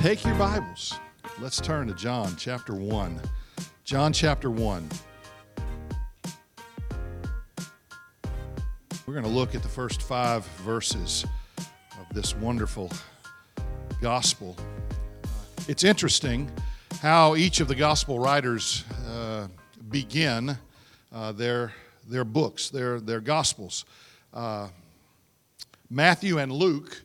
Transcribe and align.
Take 0.00 0.24
your 0.24 0.34
Bibles. 0.36 0.98
Let's 1.40 1.60
turn 1.60 1.88
to 1.88 1.94
John 1.94 2.34
chapter 2.38 2.74
1. 2.74 3.20
John 3.84 4.14
chapter 4.14 4.50
1. 4.50 4.88
We're 9.06 9.12
going 9.12 9.24
to 9.24 9.30
look 9.30 9.54
at 9.54 9.62
the 9.62 9.68
first 9.68 10.00
five 10.00 10.46
verses 10.64 11.26
of 11.58 12.14
this 12.14 12.34
wonderful 12.34 12.90
gospel. 14.00 14.56
It's 15.68 15.84
interesting 15.84 16.50
how 17.02 17.36
each 17.36 17.60
of 17.60 17.68
the 17.68 17.74
gospel 17.74 18.18
writers 18.18 18.84
uh, 19.06 19.48
begin 19.90 20.56
uh, 21.12 21.32
their, 21.32 21.74
their 22.08 22.24
books, 22.24 22.70
their, 22.70 23.00
their 23.00 23.20
gospels. 23.20 23.84
Uh, 24.32 24.68
Matthew 25.90 26.38
and 26.38 26.50
Luke 26.50 27.02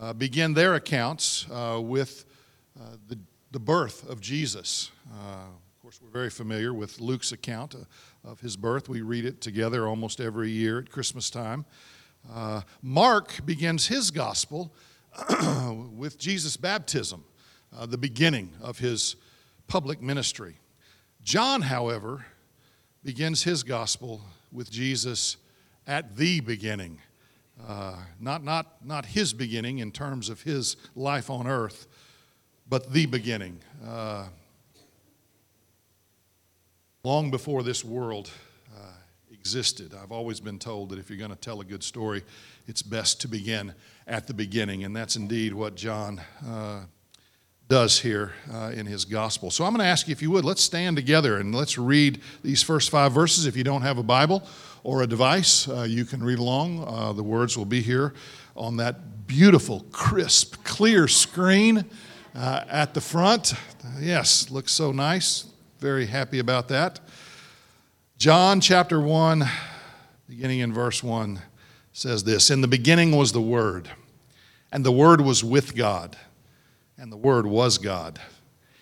uh, 0.00 0.12
begin 0.12 0.52
their 0.52 0.74
accounts 0.74 1.46
uh, 1.50 1.80
with 1.82 2.26
uh, 2.78 2.96
the, 3.08 3.18
the 3.50 3.58
birth 3.58 4.08
of 4.10 4.20
Jesus. 4.20 4.90
of 5.10 5.82
course, 5.82 6.00
we're 6.02 6.10
very 6.10 6.28
familiar 6.28 6.74
with 6.74 7.00
Luke's 7.00 7.32
account 7.32 7.74
of 8.24 8.40
his 8.40 8.56
birth. 8.56 8.88
We 8.88 9.00
read 9.00 9.24
it 9.24 9.40
together 9.40 9.88
almost 9.88 10.20
every 10.20 10.50
year 10.50 10.80
at 10.80 10.90
Christmas 10.90 11.30
time. 11.30 11.64
Mark 12.82 13.46
begins 13.46 13.86
his 13.86 14.10
gospel 14.10 14.74
with 15.96 16.18
Jesus' 16.18 16.56
baptism, 16.58 17.24
the 17.86 17.98
beginning 17.98 18.52
of 18.60 18.78
his 18.78 19.16
public 19.66 20.02
ministry. 20.02 20.56
John, 21.22 21.62
however, 21.62 22.26
begins 23.02 23.44
his 23.44 23.62
gospel 23.62 24.20
with 24.52 24.70
Jesus 24.70 25.36
at 25.86 26.16
the 26.16 26.40
beginning. 26.40 26.98
Uh, 27.64 27.96
not, 28.20 28.44
not, 28.44 28.84
not 28.84 29.06
his 29.06 29.32
beginning 29.32 29.78
in 29.78 29.90
terms 29.90 30.28
of 30.28 30.42
his 30.42 30.76
life 30.94 31.30
on 31.30 31.46
earth, 31.46 31.86
but 32.68 32.92
the 32.92 33.06
beginning. 33.06 33.58
Uh, 33.86 34.26
long 37.02 37.30
before 37.30 37.62
this 37.62 37.84
world 37.84 38.30
uh, 38.76 38.92
existed, 39.32 39.94
I've 39.94 40.12
always 40.12 40.38
been 40.38 40.58
told 40.58 40.90
that 40.90 40.98
if 40.98 41.08
you're 41.08 41.18
going 41.18 41.30
to 41.30 41.36
tell 41.36 41.60
a 41.60 41.64
good 41.64 41.82
story, 41.82 42.22
it's 42.66 42.82
best 42.82 43.20
to 43.22 43.28
begin 43.28 43.72
at 44.06 44.26
the 44.26 44.34
beginning. 44.34 44.84
And 44.84 44.94
that's 44.94 45.16
indeed 45.16 45.54
what 45.54 45.76
John 45.76 46.20
uh, 46.46 46.80
does 47.68 47.98
here 47.98 48.32
uh, 48.52 48.70
in 48.74 48.86
his 48.86 49.04
gospel. 49.04 49.50
So 49.50 49.64
I'm 49.64 49.72
going 49.72 49.84
to 49.84 49.90
ask 49.90 50.06
you, 50.06 50.12
if 50.12 50.22
you 50.22 50.30
would, 50.30 50.44
let's 50.44 50.62
stand 50.62 50.96
together 50.96 51.38
and 51.38 51.54
let's 51.54 51.76
read 51.76 52.20
these 52.42 52.62
first 52.62 52.90
five 52.90 53.12
verses. 53.12 53.46
If 53.46 53.56
you 53.56 53.64
don't 53.64 53.82
have 53.82 53.98
a 53.98 54.04
Bible 54.04 54.46
or 54.84 55.02
a 55.02 55.06
device, 55.06 55.68
uh, 55.68 55.82
you 55.82 56.04
can 56.04 56.22
read 56.22 56.38
along. 56.38 56.84
Uh, 56.86 57.12
the 57.12 57.24
words 57.24 57.58
will 57.58 57.64
be 57.64 57.82
here 57.82 58.14
on 58.54 58.76
that 58.76 59.26
beautiful, 59.26 59.84
crisp, 59.90 60.62
clear 60.62 61.08
screen 61.08 61.84
uh, 62.36 62.64
at 62.68 62.94
the 62.94 63.00
front. 63.00 63.54
Yes, 63.98 64.50
looks 64.50 64.72
so 64.72 64.92
nice. 64.92 65.46
Very 65.80 66.06
happy 66.06 66.38
about 66.38 66.68
that. 66.68 67.00
John 68.16 68.60
chapter 68.60 69.00
1, 69.00 69.44
beginning 70.28 70.60
in 70.60 70.72
verse 70.72 71.02
1, 71.02 71.40
says 71.92 72.22
this 72.22 72.48
In 72.48 72.60
the 72.60 72.68
beginning 72.68 73.16
was 73.16 73.32
the 73.32 73.42
Word, 73.42 73.90
and 74.70 74.84
the 74.84 74.92
Word 74.92 75.20
was 75.20 75.42
with 75.42 75.74
God 75.74 76.16
and 76.98 77.12
the 77.12 77.16
Word 77.16 77.46
was 77.46 77.78
God. 77.78 78.20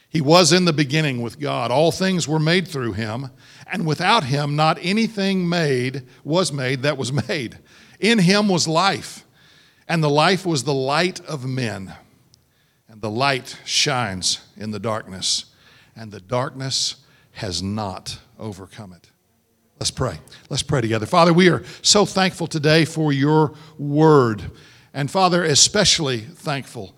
He 0.08 0.20
was 0.20 0.52
in 0.52 0.64
the 0.64 0.72
beginning 0.72 1.22
with 1.22 1.40
God. 1.40 1.72
All 1.72 1.90
things 1.90 2.28
were 2.28 2.38
made 2.38 2.68
through 2.68 2.92
him, 2.92 3.30
and 3.66 3.84
without 3.84 4.22
him 4.22 4.54
not 4.54 4.78
anything 4.80 5.48
made 5.48 6.04
was 6.22 6.52
made 6.52 6.82
that 6.82 6.96
was 6.96 7.12
made. 7.28 7.58
In 7.98 8.20
him 8.20 8.48
was 8.48 8.68
life, 8.68 9.24
and 9.88 10.04
the 10.04 10.10
life 10.10 10.46
was 10.46 10.62
the 10.62 10.74
light 10.74 11.18
of 11.20 11.44
men. 11.44 11.94
And 12.88 13.02
the 13.02 13.10
light 13.10 13.58
shines 13.64 14.38
in 14.56 14.70
the 14.70 14.78
darkness, 14.78 15.46
and 15.96 16.12
the 16.12 16.20
darkness 16.20 16.96
has 17.32 17.60
not 17.60 18.20
overcome 18.38 18.92
it. 18.92 19.10
Let's 19.80 19.90
pray. 19.90 20.20
Let's 20.48 20.62
pray 20.62 20.80
together. 20.80 21.06
Father, 21.06 21.32
we 21.32 21.48
are 21.48 21.64
so 21.82 22.06
thankful 22.06 22.46
today 22.46 22.84
for 22.84 23.12
your 23.12 23.54
word. 23.76 24.52
And 24.92 25.10
Father, 25.10 25.42
especially 25.42 26.20
thankful 26.20 26.94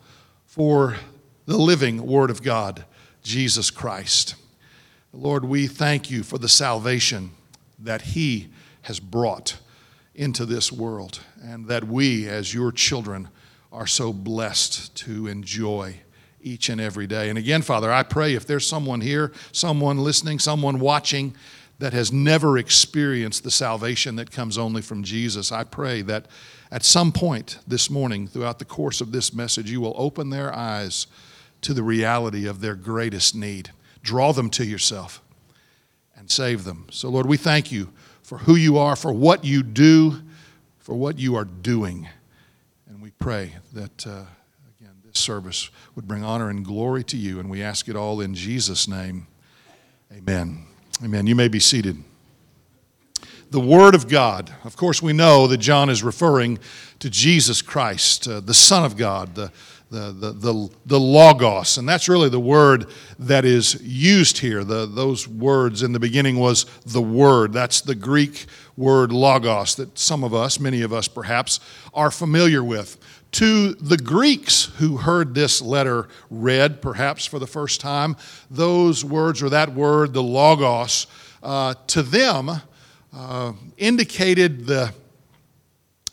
for 0.57 0.97
the 1.45 1.59
living 1.59 2.07
Word 2.07 2.31
of 2.31 2.43
God, 2.43 2.87
Jesus 3.23 3.71
Christ. 3.71 4.37
Lord, 5.13 5.45
we 5.45 5.67
thank 5.67 6.11
you 6.11 6.23
for 6.23 6.39
the 6.39 6.49
salvation 6.49 7.33
that 7.79 8.01
He 8.01 8.49
has 8.81 8.99
brought 8.99 9.59
into 10.15 10.47
this 10.47 10.73
world, 10.73 11.21
and 11.43 11.67
that 11.67 11.85
we, 11.85 12.27
as 12.27 12.55
your 12.55 12.73
children, 12.73 13.29
are 13.71 13.87
so 13.87 14.15
blessed 14.15 14.97
to 14.97 15.27
enjoy 15.27 15.97
each 16.41 16.71
and 16.71 16.81
every 16.81 17.07
day. 17.07 17.29
And 17.29 17.37
again, 17.37 17.61
Father, 17.61 17.93
I 17.93 18.03
pray 18.03 18.35
if 18.35 18.47
there's 18.47 18.67
someone 18.67 19.03
here, 19.03 19.33
someone 19.53 19.99
listening, 19.99 20.39
someone 20.39 20.81
watching 20.81 21.37
that 21.81 21.93
has 21.93 22.11
never 22.11 22.57
experienced 22.57 23.45
the 23.45 23.51
salvation 23.51 24.17
that 24.17 24.31
comes 24.31 24.57
only 24.57 24.81
from 24.81 25.03
Jesus, 25.03 25.53
I 25.53 25.65
pray 25.65 26.01
that 26.01 26.29
at 26.71 26.85
some 26.85 27.13
point 27.13 27.59
this 27.67 27.91
morning, 27.91 28.27
throughout 28.27 28.59
the 28.59 28.65
course 28.65 29.01
of 29.01 29.13
this 29.13 29.33
message, 29.33 29.71
you 29.71 29.81
will 29.81 29.95
open 29.97 30.31
their 30.31 30.55
eyes 30.55 31.07
to 31.63 31.73
the 31.73 31.83
reality 31.83 32.47
of 32.47 32.61
their 32.61 32.75
greatest 32.75 33.35
need. 33.35 33.71
Draw 34.03 34.33
them 34.33 34.51
to 34.51 34.65
yourself 34.65 35.23
and 36.17 36.31
save 36.31 36.65
them. 36.65 36.87
So, 36.91 37.09
Lord, 37.09 37.27
we 37.27 37.37
thank 37.37 37.71
you 37.71 37.93
for 38.23 38.39
who 38.39 38.57
you 38.57 38.79
are, 38.79 38.97
for 38.97 39.13
what 39.13 39.45
you 39.45 39.63
do, 39.63 40.23
for 40.79 40.95
what 40.95 41.19
you 41.19 41.37
are 41.37 41.45
doing. 41.45 42.09
And 42.89 43.01
we 43.01 43.11
pray 43.13 43.53
that, 43.73 44.07
uh, 44.07 44.25
again, 44.79 44.95
this 45.05 45.19
service 45.19 45.71
would 45.95 46.09
bring 46.09 46.25
honor 46.25 46.49
and 46.49 46.65
glory 46.65 47.05
to 47.05 47.17
you. 47.17 47.39
And 47.39 47.49
we 47.49 47.63
ask 47.63 47.89
it 47.89 47.97
all 47.97 48.21
in 48.21 48.35
Jesus' 48.35 48.89
name. 48.89 49.29
Amen. 50.13 50.67
Amen. 51.05 51.27
You 51.27 51.35
may 51.35 51.49
be 51.49 51.61
seated 51.61 52.03
the 53.51 53.61
Word 53.61 53.95
of 53.95 54.09
God. 54.09 54.53
Of 54.65 54.77
course, 54.77 55.01
we 55.01 55.13
know 55.13 55.47
that 55.47 55.59
John 55.59 55.89
is 55.89 56.03
referring 56.03 56.59
to 56.99 57.11
Jesus 57.11 57.63
Christ, 57.63 58.27
uh, 58.27 58.41
the 58.41 58.55
Son 58.55 58.85
of 58.85 58.97
God, 58.97 59.35
the, 59.35 59.53
the, 59.91 60.13
the, 60.13 60.33
the, 60.33 60.71
the, 60.87 61.01
Logos. 61.01 61.79
And 61.79 61.89
that's 61.89 62.09
really 62.09 62.29
the 62.29 62.41
word 62.41 62.87
that 63.19 63.45
is 63.45 63.81
used 63.83 64.39
here. 64.39 64.65
The, 64.65 64.87
those 64.87 65.29
words 65.29 65.83
in 65.83 65.93
the 65.93 66.01
beginning 66.01 66.39
was 66.39 66.65
the 66.85 67.03
Word. 67.03 67.53
That's 67.53 67.81
the 67.81 67.95
Greek 67.95 68.47
word 68.77 69.13
Logos 69.13 69.77
that 69.77 69.99
some 69.99 70.25
of 70.25 70.35
us, 70.35 70.59
many 70.59 70.83
of 70.83 70.93
us 70.93 71.09
perhaps, 71.09 71.61
are 71.95 72.11
familiar 72.11 72.65
with. 72.65 72.99
To 73.33 73.75
the 73.75 73.97
Greeks 73.97 74.67
who 74.79 74.97
heard 74.97 75.35
this 75.35 75.61
letter 75.61 76.09
read, 76.31 76.81
perhaps 76.81 77.27
for 77.27 77.39
the 77.39 77.47
first 77.47 77.81
time, 77.81 78.17
those 78.51 79.05
words 79.05 79.43
or 79.43 79.51
that 79.51 79.75
word, 79.75 80.15
the 80.15 80.23
Logos, 80.23 81.07
uh, 81.43 81.75
to 81.89 82.03
them, 82.03 82.63
uh, 83.17 83.53
indicated 83.79 84.67
the, 84.67 84.93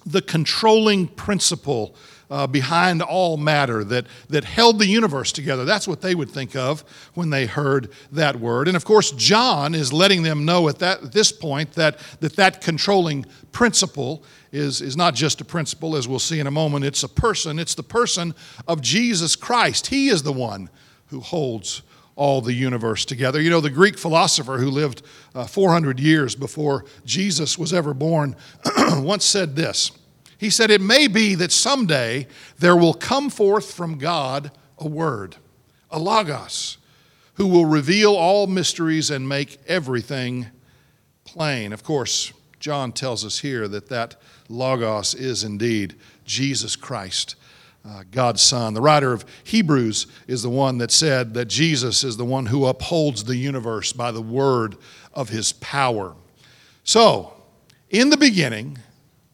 the 0.05 0.21
controlling 0.21 1.07
principle 1.07 1.95
uh, 2.31 2.47
behind 2.47 3.01
all 3.01 3.35
matter 3.37 3.83
that, 3.83 4.05
that 4.29 4.45
held 4.45 4.79
the 4.79 4.87
universe 4.87 5.31
together. 5.31 5.65
That's 5.65 5.87
what 5.87 6.01
they 6.01 6.15
would 6.15 6.29
think 6.29 6.55
of 6.55 6.83
when 7.13 7.29
they 7.29 7.45
heard 7.45 7.91
that 8.13 8.37
word. 8.37 8.67
And 8.67 8.77
of 8.77 8.85
course, 8.85 9.11
John 9.11 9.75
is 9.75 9.91
letting 9.91 10.23
them 10.23 10.45
know 10.45 10.69
at, 10.69 10.79
that, 10.79 11.03
at 11.03 11.11
this 11.11 11.31
point 11.31 11.73
that, 11.73 11.99
that 12.21 12.37
that 12.37 12.61
controlling 12.61 13.25
principle 13.51 14.23
is, 14.51 14.81
is 14.81 14.95
not 14.95 15.13
just 15.13 15.41
a 15.41 15.45
principle, 15.45 15.95
as 15.95 16.07
we'll 16.07 16.19
see 16.19 16.39
in 16.39 16.47
a 16.47 16.51
moment, 16.51 16.85
it's 16.85 17.03
a 17.03 17.09
person. 17.09 17.59
It's 17.59 17.75
the 17.75 17.83
person 17.83 18.33
of 18.67 18.81
Jesus 18.81 19.35
Christ. 19.35 19.87
He 19.87 20.07
is 20.07 20.23
the 20.23 20.33
one 20.33 20.69
who 21.07 21.19
holds 21.19 21.81
all 22.15 22.41
the 22.41 22.53
universe 22.53 23.05
together. 23.05 23.41
You 23.41 23.49
know, 23.49 23.61
the 23.61 23.69
Greek 23.69 23.97
philosopher 23.97 24.57
who 24.57 24.69
lived 24.69 25.01
uh, 25.33 25.45
400 25.45 25.99
years 25.99 26.35
before 26.35 26.85
Jesus 27.05 27.57
was 27.57 27.73
ever 27.73 27.93
born 27.93 28.35
once 28.91 29.25
said 29.25 29.55
this. 29.55 29.91
He 30.37 30.49
said, 30.49 30.69
It 30.69 30.81
may 30.81 31.07
be 31.07 31.35
that 31.35 31.51
someday 31.51 32.27
there 32.59 32.75
will 32.75 32.93
come 32.93 33.29
forth 33.29 33.73
from 33.73 33.97
God 33.97 34.51
a 34.77 34.87
word, 34.87 35.37
a 35.89 35.97
logos, 35.97 36.77
who 37.35 37.47
will 37.47 37.65
reveal 37.65 38.15
all 38.15 38.45
mysteries 38.45 39.09
and 39.09 39.27
make 39.27 39.59
everything 39.67 40.47
plain. 41.23 41.73
Of 41.73 41.83
course, 41.83 42.31
John 42.59 42.91
tells 42.91 43.25
us 43.25 43.39
here 43.39 43.67
that 43.67 43.89
that 43.89 44.21
logos 44.49 45.15
is 45.15 45.43
indeed 45.43 45.95
Jesus 46.25 46.75
Christ 46.75 47.35
uh, 47.85 48.03
God's 48.11 48.41
Son. 48.41 48.73
The 48.73 48.81
writer 48.81 49.11
of 49.11 49.25
Hebrews 49.43 50.07
is 50.27 50.43
the 50.43 50.49
one 50.49 50.77
that 50.77 50.91
said 50.91 51.33
that 51.33 51.45
Jesus 51.45 52.03
is 52.03 52.17
the 52.17 52.25
one 52.25 52.45
who 52.45 52.65
upholds 52.65 53.23
the 53.23 53.35
universe 53.35 53.93
by 53.93 54.11
the 54.11 54.21
word 54.21 54.77
of 55.13 55.29
his 55.29 55.53
power. 55.53 56.15
So, 56.83 57.33
in 57.89 58.09
the 58.09 58.17
beginning 58.17 58.79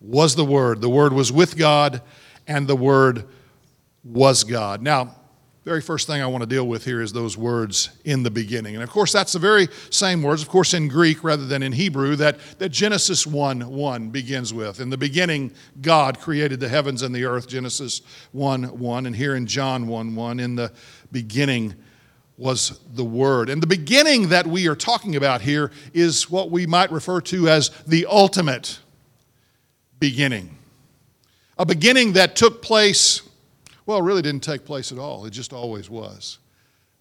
was 0.02 0.36
the 0.36 0.46
Word. 0.46 0.82
The 0.82 0.90
Word 0.90 1.14
was 1.14 1.32
with 1.32 1.58
God, 1.58 2.02
and 2.48 2.68
the 2.68 2.76
Word 2.76 3.26
was 4.04 4.44
God. 4.44 4.82
Now, 4.82 5.16
very 5.70 5.82
first 5.82 6.08
thing 6.08 6.20
I 6.20 6.26
want 6.26 6.42
to 6.42 6.50
deal 6.50 6.68
with 6.68 6.84
here 6.84 7.00
is 7.00 7.14
those 7.14 7.38
words 7.38 7.92
in 8.04 8.24
the 8.24 8.32
beginning. 8.32 8.74
And 8.74 8.82
of 8.82 8.90
course, 8.90 9.14
that's 9.14 9.34
the 9.34 9.40
very 9.40 9.68
same 9.92 10.24
words, 10.24 10.42
of 10.42 10.50
course, 10.50 10.74
in 10.74 10.88
Greek 10.88 11.24
rather 11.24 11.46
than 11.46 11.62
in 11.62 11.74
Hebrew, 11.74 12.16
that, 12.16 12.40
that 12.58 12.70
Genesis 12.70 13.28
1 13.28 13.62
1 13.70 14.10
begins 14.10 14.52
with. 14.52 14.80
In 14.80 14.90
the 14.90 14.98
beginning, 14.98 15.52
God 15.80 16.20
created 16.20 16.60
the 16.60 16.70
heavens 16.70 17.04
and 17.04 17.14
the 17.14 17.24
earth, 17.24 17.48
Genesis 17.48 18.02
1 18.32 18.80
1. 18.80 19.06
And 19.06 19.16
here 19.16 19.36
in 19.36 19.46
John 19.46 19.86
1 19.86 20.16
1, 20.16 20.40
in 20.40 20.56
the 20.56 20.72
beginning 21.12 21.76
was 22.36 22.80
the 22.96 23.06
Word. 23.06 23.48
And 23.48 23.62
the 23.62 23.68
beginning 23.68 24.30
that 24.30 24.48
we 24.48 24.68
are 24.68 24.76
talking 24.76 25.16
about 25.18 25.42
here 25.42 25.70
is 25.94 26.32
what 26.32 26.50
we 26.50 26.66
might 26.66 26.92
refer 26.92 27.22
to 27.22 27.48
as 27.48 27.70
the 27.86 28.08
ultimate 28.10 28.80
beginning. 30.00 30.58
A 31.60 31.66
beginning 31.68 32.14
that 32.14 32.36
took 32.36 32.64
place 32.64 33.22
well, 33.90 34.04
really 34.04 34.22
didn't 34.22 34.44
take 34.44 34.66
place 34.66 34.92
at 34.92 35.00
all. 35.00 35.26
It 35.26 35.32
just 35.32 35.52
always 35.52 35.90
was. 35.90 36.38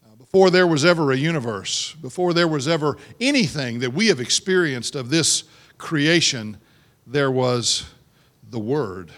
Uh, 0.02 0.16
before 0.16 0.48
there 0.48 0.66
was 0.66 0.86
ever 0.86 1.12
a 1.12 1.16
universe, 1.18 1.92
before 2.00 2.32
there 2.32 2.48
was 2.48 2.66
ever 2.66 2.96
anything 3.20 3.80
that 3.80 3.92
we 3.92 4.06
have 4.06 4.20
experienced 4.20 4.94
of 4.94 5.10
this 5.10 5.44
creation, 5.76 6.56
there 7.06 7.30
was 7.30 7.84
the 8.48 8.58
Word. 8.58 9.10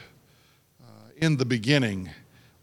Uh, 0.82 1.12
in 1.18 1.36
the 1.36 1.44
beginning 1.44 2.10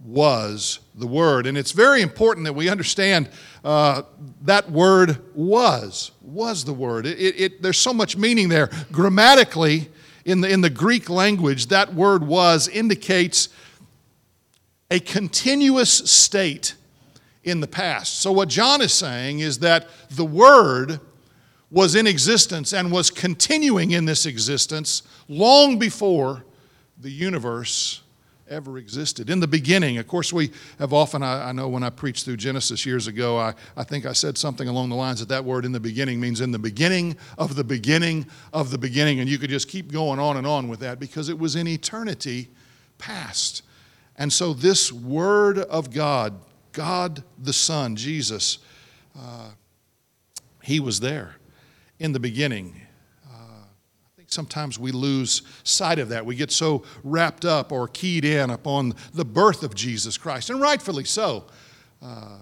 was 0.04 0.80
the 0.94 1.07
Word. 1.07 1.48
And 1.48 1.57
it's 1.57 1.71
very 1.71 2.01
important 2.01 2.44
that 2.44 2.51
we 2.51 2.68
understand 2.68 3.30
uh, 3.63 4.01
that 4.42 4.69
word 4.69 5.19
was, 5.33 6.12
was 6.21 6.65
the 6.65 6.74
Word. 6.74 7.06
It, 7.06 7.18
it, 7.18 7.39
it, 7.39 7.62
there's 7.62 7.77
so 7.77 7.94
much 7.94 8.18
meaning 8.18 8.50
there. 8.50 8.69
Grammatically, 8.92 9.88
in 10.25 10.42
the, 10.42 10.50
in 10.50 10.60
the 10.60 10.69
Greek 10.69 11.10
language, 11.10 11.68
that 11.68 11.94
word 11.94 12.27
was 12.27 12.68
indicates 12.68 13.48
a 14.89 15.00
continuous 15.00 15.92
state 15.92 16.75
in 17.44 17.60
the 17.60 17.68
past. 17.68 18.19
So, 18.22 18.31
what 18.31 18.50
John 18.50 18.81
is 18.81 18.94
saying 18.94 19.39
is 19.39 19.60
that 19.60 19.88
the 20.10 20.25
Word 20.25 21.00
was 21.69 21.95
in 21.95 22.07
existence 22.07 22.74
and 22.74 22.92
was 22.92 23.12
continuing 23.12 23.92
in 23.92 24.06
this 24.06 24.25
existence 24.25 25.04
long 25.28 25.78
before 25.78 26.45
the 27.00 27.12
universe 27.12 28.01
ever 28.50 28.78
existed. 28.78 29.30
In 29.30 29.39
the 29.42 29.48
beginning, 29.48 29.98
of 29.98 30.07
course, 30.07 30.31
we 30.31 30.51
have 30.80 30.94
often, 30.94 31.22
I, 31.22 31.50
I, 31.50 31.51
know 31.51 31.68
when 31.68 31.84
I 31.84 31.89
preached 31.89 32.24
through 32.25 32.38
Genesis 32.38 32.86
years 32.86 33.07
ago, 33.07 33.38
I, 33.38 33.54
I 33.75 33.84
think 33.84 34.06
I 34.06 34.13
said 34.13 34.38
something 34.38 34.68
along 34.68 34.89
the 34.89 34.95
lines 34.95 35.19
that 35.19 35.30
that 35.30 35.44
word 35.44 35.66
in 35.66 35.74
the 35.74 35.80
beginning 35.80 36.19
means 36.19 36.39
in 36.39 36.51
the 36.51 36.60
beginning 36.60 37.18
of 37.38 37.56
the 37.56 37.63
beginning 37.63 38.25
of 38.54 38.72
the 38.72 38.78
beginning. 38.78 39.19
And 39.19 39.30
you 39.30 39.38
could 39.38 39.50
just 39.50 39.68
keep 39.68 39.92
going 39.92 40.19
on 40.19 40.38
and 40.38 40.48
on 40.48 40.69
with 40.69 40.80
that 40.80 41.00
because 41.00 41.28
it 41.28 41.38
was 41.38 41.57
in 41.57 41.68
eternity 41.68 42.48
past. 42.98 43.63
And 44.17 44.33
so, 44.33 44.53
this 44.53 44.91
Word 44.91 45.59
of 45.59 45.91
God, 45.91 46.33
God 46.71 47.23
the 47.37 47.53
Son, 47.53 47.95
Jesus, 47.95 48.57
uh, 49.17 49.51
He 50.63 50.79
was 50.79 50.99
there 50.99 51.35
in 51.99 52.13
the 52.13 52.19
beginning. 52.19 52.81
Uh, 53.27 53.35
I 53.35 54.17
think 54.17 54.31
sometimes 54.31 54.79
we 54.79 54.91
lose 54.91 55.43
sight 55.63 55.99
of 55.99 56.09
that. 56.09 56.25
We 56.25 56.35
get 56.35 56.51
so 56.51 56.83
wrapped 57.03 57.45
up 57.45 57.71
or 57.71 57.87
keyed 57.87 58.25
in 58.25 58.49
upon 58.49 58.95
the 59.13 59.25
birth 59.25 59.61
of 59.61 59.75
Jesus 59.75 60.17
Christ, 60.17 60.49
and 60.49 60.59
rightfully 60.59 61.05
so. 61.05 61.45
Uh, 62.01 62.39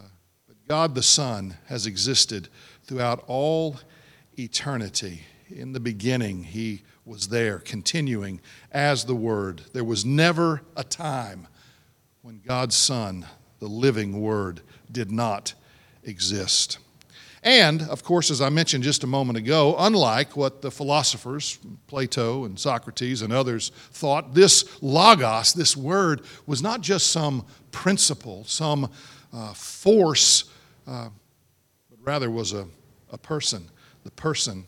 but 0.47 0.55
God 0.69 0.95
the 0.95 1.03
Son 1.03 1.57
has 1.65 1.85
existed 1.85 2.47
throughout 2.83 3.21
all 3.27 3.77
eternity. 4.39 5.23
In 5.49 5.73
the 5.73 5.81
beginning, 5.81 6.45
He 6.45 6.83
was 7.03 7.27
there, 7.27 7.59
continuing 7.59 8.39
as 8.71 9.03
the 9.03 9.15
Word. 9.15 9.61
There 9.73 9.83
was 9.83 10.05
never 10.05 10.61
a 10.77 10.83
time 10.85 11.47
when 12.25 12.41
God's 12.43 12.75
Son, 12.75 13.23
the 13.59 13.67
living 13.67 14.19
Word, 14.19 14.61
did 14.91 15.11
not 15.11 15.53
exist. 16.03 16.79
And, 17.43 17.83
of 17.83 18.03
course, 18.03 18.31
as 18.31 18.41
I 18.41 18.49
mentioned 18.49 18.83
just 18.83 19.03
a 19.03 19.07
moment 19.07 19.37
ago, 19.37 19.75
unlike 19.77 20.35
what 20.35 20.63
the 20.63 20.71
philosophers, 20.71 21.59
Plato 21.85 22.45
and 22.45 22.59
Socrates 22.59 23.21
and 23.21 23.31
others, 23.31 23.69
thought, 23.91 24.33
this 24.33 24.81
logos, 24.81 25.53
this 25.53 25.77
word, 25.77 26.21
was 26.47 26.63
not 26.63 26.81
just 26.81 27.11
some 27.11 27.45
principle, 27.71 28.43
some 28.45 28.89
uh, 29.31 29.53
force, 29.53 30.45
uh, 30.87 31.09
but 31.91 31.99
rather 32.01 32.31
was 32.31 32.53
a, 32.53 32.65
a 33.11 33.19
person, 33.19 33.69
the 34.03 34.09
person 34.09 34.65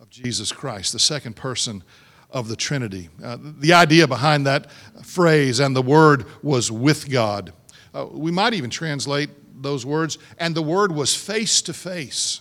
of 0.00 0.08
Jesus 0.08 0.52
Christ, 0.52 0.94
the 0.94 0.98
second 0.98 1.36
person 1.36 1.82
of 2.30 2.48
the 2.48 2.56
Trinity. 2.56 3.08
Uh, 3.22 3.38
the 3.40 3.72
idea 3.72 4.06
behind 4.06 4.46
that 4.46 4.70
phrase 5.02 5.60
and 5.60 5.74
the 5.74 5.82
word 5.82 6.26
was 6.42 6.70
with 6.70 7.10
God. 7.10 7.52
Uh, 7.94 8.06
we 8.10 8.30
might 8.30 8.54
even 8.54 8.70
translate 8.70 9.30
those 9.62 9.86
words, 9.86 10.18
and 10.38 10.54
the 10.54 10.62
word 10.62 10.92
was 10.92 11.14
face 11.14 11.62
to 11.62 11.72
face 11.72 12.40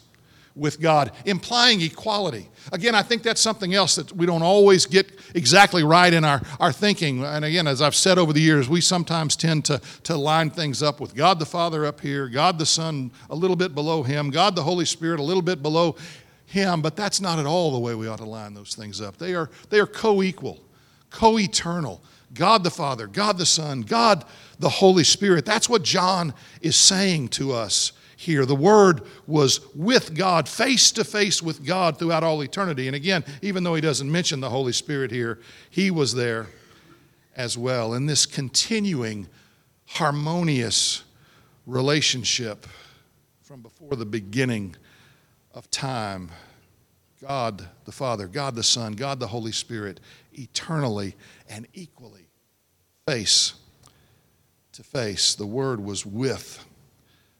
with 0.56 0.80
God, 0.80 1.12
implying 1.26 1.82
equality. 1.82 2.50
Again, 2.72 2.96
I 2.96 3.04
think 3.04 3.24
that's 3.24 3.42
something 3.42 3.74
else 3.74 3.96
that 3.96 4.12
we 4.14 4.26
don't 4.26 4.42
always 4.42 4.86
get 4.86 5.12
exactly 5.36 5.84
right 5.84 6.14
in 6.14 6.24
our, 6.24 6.42
our 6.60 6.72
thinking. 6.72 7.24
And 7.24 7.44
again, 7.44 7.68
as 7.68 7.82
I've 7.82 7.96
said 7.96 8.18
over 8.18 8.32
the 8.32 8.40
years, 8.40 8.70
we 8.70 8.80
sometimes 8.80 9.36
tend 9.36 9.66
to, 9.66 9.82
to 10.04 10.16
line 10.16 10.50
things 10.50 10.82
up 10.82 11.02
with 11.02 11.14
God 11.14 11.40
the 11.40 11.46
Father 11.46 11.86
up 11.86 12.00
here, 12.00 12.30
God 12.30 12.58
the 12.58 12.66
Son 12.66 13.12
a 13.30 13.36
little 13.36 13.58
bit 13.58 13.76
below 13.76 14.02
him, 14.04 14.30
God 14.30 14.56
the 14.56 14.64
Holy 14.64 14.86
Spirit 14.86 15.20
a 15.20 15.24
little 15.24 15.44
bit 15.44 15.62
below 15.62 15.98
him, 16.45 16.81
but 16.81 16.95
that's 16.95 17.19
not 17.19 17.39
at 17.39 17.45
all 17.45 17.71
the 17.71 17.80
way 17.80 17.95
we 17.95 18.07
ought 18.07 18.19
to 18.19 18.25
line 18.25 18.53
those 18.53 18.75
things 18.75 19.01
up. 19.01 19.18
They 19.18 19.33
are, 19.36 19.50
they 19.69 19.80
are 19.80 19.88
co 19.88 20.21
equal, 20.24 20.63
co 21.09 21.39
eternal. 21.39 22.01
God 22.33 22.63
the 22.63 22.71
Father, 22.71 23.07
God 23.07 23.38
the 23.38 23.45
Son, 23.45 23.81
God 23.81 24.25
the 24.59 24.69
Holy 24.69 25.03
Spirit. 25.03 25.45
That's 25.45 25.69
what 25.69 25.83
John 25.83 26.33
is 26.62 26.75
saying 26.75 27.30
to 27.30 27.53
us 27.53 27.94
here. 28.18 28.45
The 28.45 28.56
Word 28.56 29.01
was 29.25 29.62
with 29.74 30.13
God, 30.15 30.50
face 30.50 30.92
to 30.94 31.03
face 31.03 31.42
with 31.42 31.65
God 31.65 31.97
throughout 31.97 32.24
all 32.24 32.44
eternity. 32.44 32.88
And 32.88 32.95
again, 32.95 33.24
even 33.41 33.63
though 33.63 33.75
he 33.75 33.81
doesn't 33.81 34.12
mention 34.12 34.39
the 34.39 34.50
Holy 34.50 34.74
Spirit 34.74 35.12
here, 35.12 35.39
he 35.69 35.91
was 35.91 36.13
there 36.13 36.48
as 37.36 37.57
well 37.57 37.94
in 37.94 38.06
this 38.06 38.25
continuing, 38.25 39.27
harmonious 39.86 41.03
relationship 41.65 42.68
from 43.41 43.62
before 43.62 43.95
the 43.95 44.06
beginning 44.06 44.75
of 45.56 45.72
time, 45.72 46.30
God 47.22 47.68
the 47.86 47.92
Father, 47.92 48.28
God 48.28 48.56
the 48.56 48.63
Son, 48.63 48.94
God 48.94 49.19
the 49.19 49.28
Holy 49.28 49.54
Spirit, 49.54 50.02
eternally 50.34 51.16
and 51.50 51.66
equally, 51.74 52.28
face 53.07 53.54
to 54.74 54.84
face. 54.84 55.34
The 55.34 55.48
Word 55.48 55.80
was 55.80 56.06
with 56.06 56.63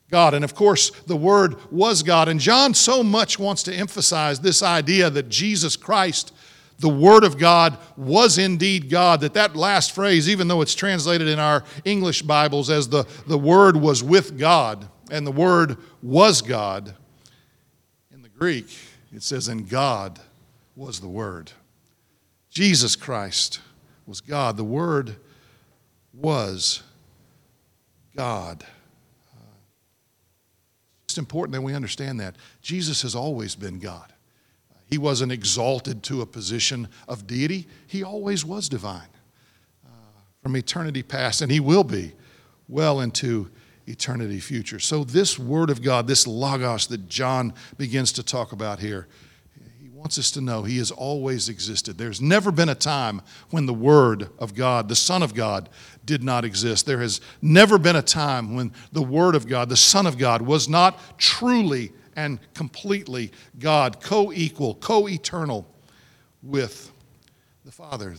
God. 0.10 0.34
And 0.34 0.46
of 0.46 0.56
course, 0.56 0.92
the 0.92 1.18
Word 1.18 1.58
was 1.72 2.04
God. 2.04 2.30
And 2.30 2.40
John 2.40 2.74
so 2.74 3.04
much 3.04 3.38
wants 3.38 3.64
to 3.64 3.76
emphasize 3.76 4.40
this 4.40 4.64
idea 4.64 5.10
that 5.10 5.28
Jesus 5.28 5.76
Christ, 5.76 6.34
the 6.80 6.90
Word 6.90 7.26
of 7.26 7.38
God, 7.38 7.78
was 7.98 8.38
indeed 8.38 8.90
God. 8.90 9.20
That 9.22 9.34
that 9.34 9.58
last 9.58 9.94
phrase, 9.94 10.30
even 10.30 10.48
though 10.48 10.62
it's 10.62 10.76
translated 10.76 11.28
in 11.28 11.40
our 11.40 11.66
English 11.84 12.22
Bibles 12.22 12.70
as 12.70 12.88
the, 12.88 13.06
the 13.28 13.38
Word 13.38 13.76
was 13.76 14.02
with 14.02 14.40
God 14.40 14.88
and 15.12 15.28
the 15.28 15.32
Word 15.32 15.78
was 16.02 16.42
God, 16.42 16.96
Greek, 18.38 18.68
it 19.14 19.24
says, 19.24 19.48
and 19.48 19.70
God 19.70 20.20
was 20.76 21.00
the 21.00 21.08
Word. 21.08 21.52
Jesus 22.50 22.96
Christ 22.96 23.62
was 24.06 24.22
God. 24.22 24.58
The 24.58 24.64
Word 24.64 25.16
was 26.14 26.84
God. 28.16 28.66
it's 31.04 31.18
important 31.18 31.54
that 31.54 31.62
we 31.62 31.74
understand 31.74 32.20
that. 32.20 32.36
Jesus 32.62 33.02
has 33.02 33.16
always 33.16 33.56
been 33.56 33.80
God. 33.80 34.12
He 34.88 34.98
wasn't 34.98 35.32
exalted 35.32 36.04
to 36.04 36.22
a 36.22 36.26
position 36.26 36.90
of 37.08 37.26
deity, 37.26 37.68
He 37.88 38.04
always 38.04 38.44
was 38.46 38.70
divine 38.70 39.08
uh, 39.86 39.90
from 40.44 40.56
eternity 40.56 41.04
past, 41.04 41.42
and 41.42 41.52
He 41.52 41.60
will 41.60 41.84
be 41.84 42.14
well 42.68 43.00
into 43.00 43.50
eternity 43.88 44.40
future. 44.40 44.80
So, 44.80 45.04
this 45.04 45.38
Word 45.38 45.70
of 45.70 45.82
God, 45.82 46.08
this 46.08 46.28
Logos 46.28 46.88
that 46.88 47.08
John 47.08 47.54
begins 47.78 48.12
to 48.14 48.24
talk 48.24 48.52
about 48.52 48.80
here, 48.80 49.08
he 49.80 49.90
wants 49.90 50.18
us 50.18 50.32
to 50.32 50.42
know 50.42 50.64
He 50.64 50.78
has 50.80 50.92
always 50.92 51.50
existed. 51.50 51.98
There's 51.98 52.22
never 52.22 52.52
been 52.52 52.70
a 52.70 52.76
time 52.76 53.22
when 53.52 53.66
the 53.66 53.74
Word 53.74 54.30
of 54.40 54.56
God, 54.56 54.90
the 54.90 54.96
Son 54.96 55.22
of 55.22 55.34
God, 55.34 55.70
did 56.06 56.24
not 56.24 56.46
exist. 56.46 56.86
There 56.86 57.00
has 57.00 57.22
never 57.42 57.78
been 57.78 57.96
a 57.96 58.02
time 58.02 58.56
when 58.56 58.74
the 58.92 59.04
Word 59.04 59.36
of 59.36 59.48
God, 59.48 59.70
the 59.70 59.78
Son 59.78 60.06
of 60.08 60.18
God, 60.18 60.42
was 60.42 60.68
not 60.68 61.00
truly 61.18 61.92
and 62.16 62.40
completely 62.54 63.32
God, 63.60 64.02
co 64.02 64.32
equal, 64.32 64.76
co 64.76 65.08
eternal 65.08 65.68
with 66.42 66.92
the 67.66 67.72
Father. 67.72 68.16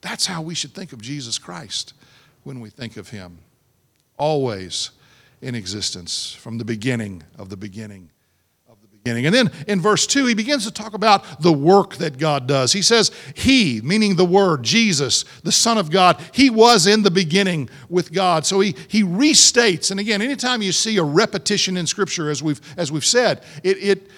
That's 0.00 0.26
how 0.26 0.40
we 0.40 0.54
should 0.54 0.72
think 0.72 0.92
of 0.92 1.02
Jesus 1.02 1.38
Christ 1.38 1.94
when 2.42 2.60
we 2.60 2.70
think 2.70 2.96
of 2.96 3.10
Him. 3.10 3.38
Always 4.16 4.90
in 5.42 5.54
existence 5.54 6.32
from 6.32 6.58
the 6.58 6.64
beginning 6.64 7.22
of 7.38 7.48
the 7.48 7.56
beginning 7.56 8.10
of 8.68 8.80
the 8.82 8.88
beginning. 8.88 9.26
And 9.26 9.34
then 9.34 9.50
in 9.66 9.80
verse 9.80 10.06
2, 10.06 10.26
he 10.26 10.34
begins 10.34 10.64
to 10.66 10.70
talk 10.72 10.94
about 10.94 11.40
the 11.40 11.52
work 11.52 11.96
that 11.96 12.18
God 12.18 12.46
does. 12.46 12.72
He 12.72 12.82
says, 12.82 13.10
He, 13.34 13.80
meaning 13.82 14.16
the 14.16 14.24
Word, 14.24 14.62
Jesus, 14.62 15.24
the 15.42 15.52
Son 15.52 15.78
of 15.78 15.90
God, 15.90 16.20
He 16.32 16.50
was 16.50 16.86
in 16.86 17.02
the 17.02 17.10
beginning 17.10 17.70
with 17.88 18.12
God. 18.12 18.44
So 18.44 18.60
he, 18.60 18.74
he 18.88 19.02
restates, 19.02 19.90
and 19.90 19.98
again, 19.98 20.20
anytime 20.20 20.62
you 20.62 20.72
see 20.72 20.98
a 20.98 21.04
repetition 21.04 21.76
in 21.76 21.86
Scripture, 21.86 22.30
as 22.30 22.42
we've, 22.42 22.60
as 22.76 22.92
we've 22.92 23.04
said, 23.04 23.42
it, 23.64 23.76
it, 23.82 24.10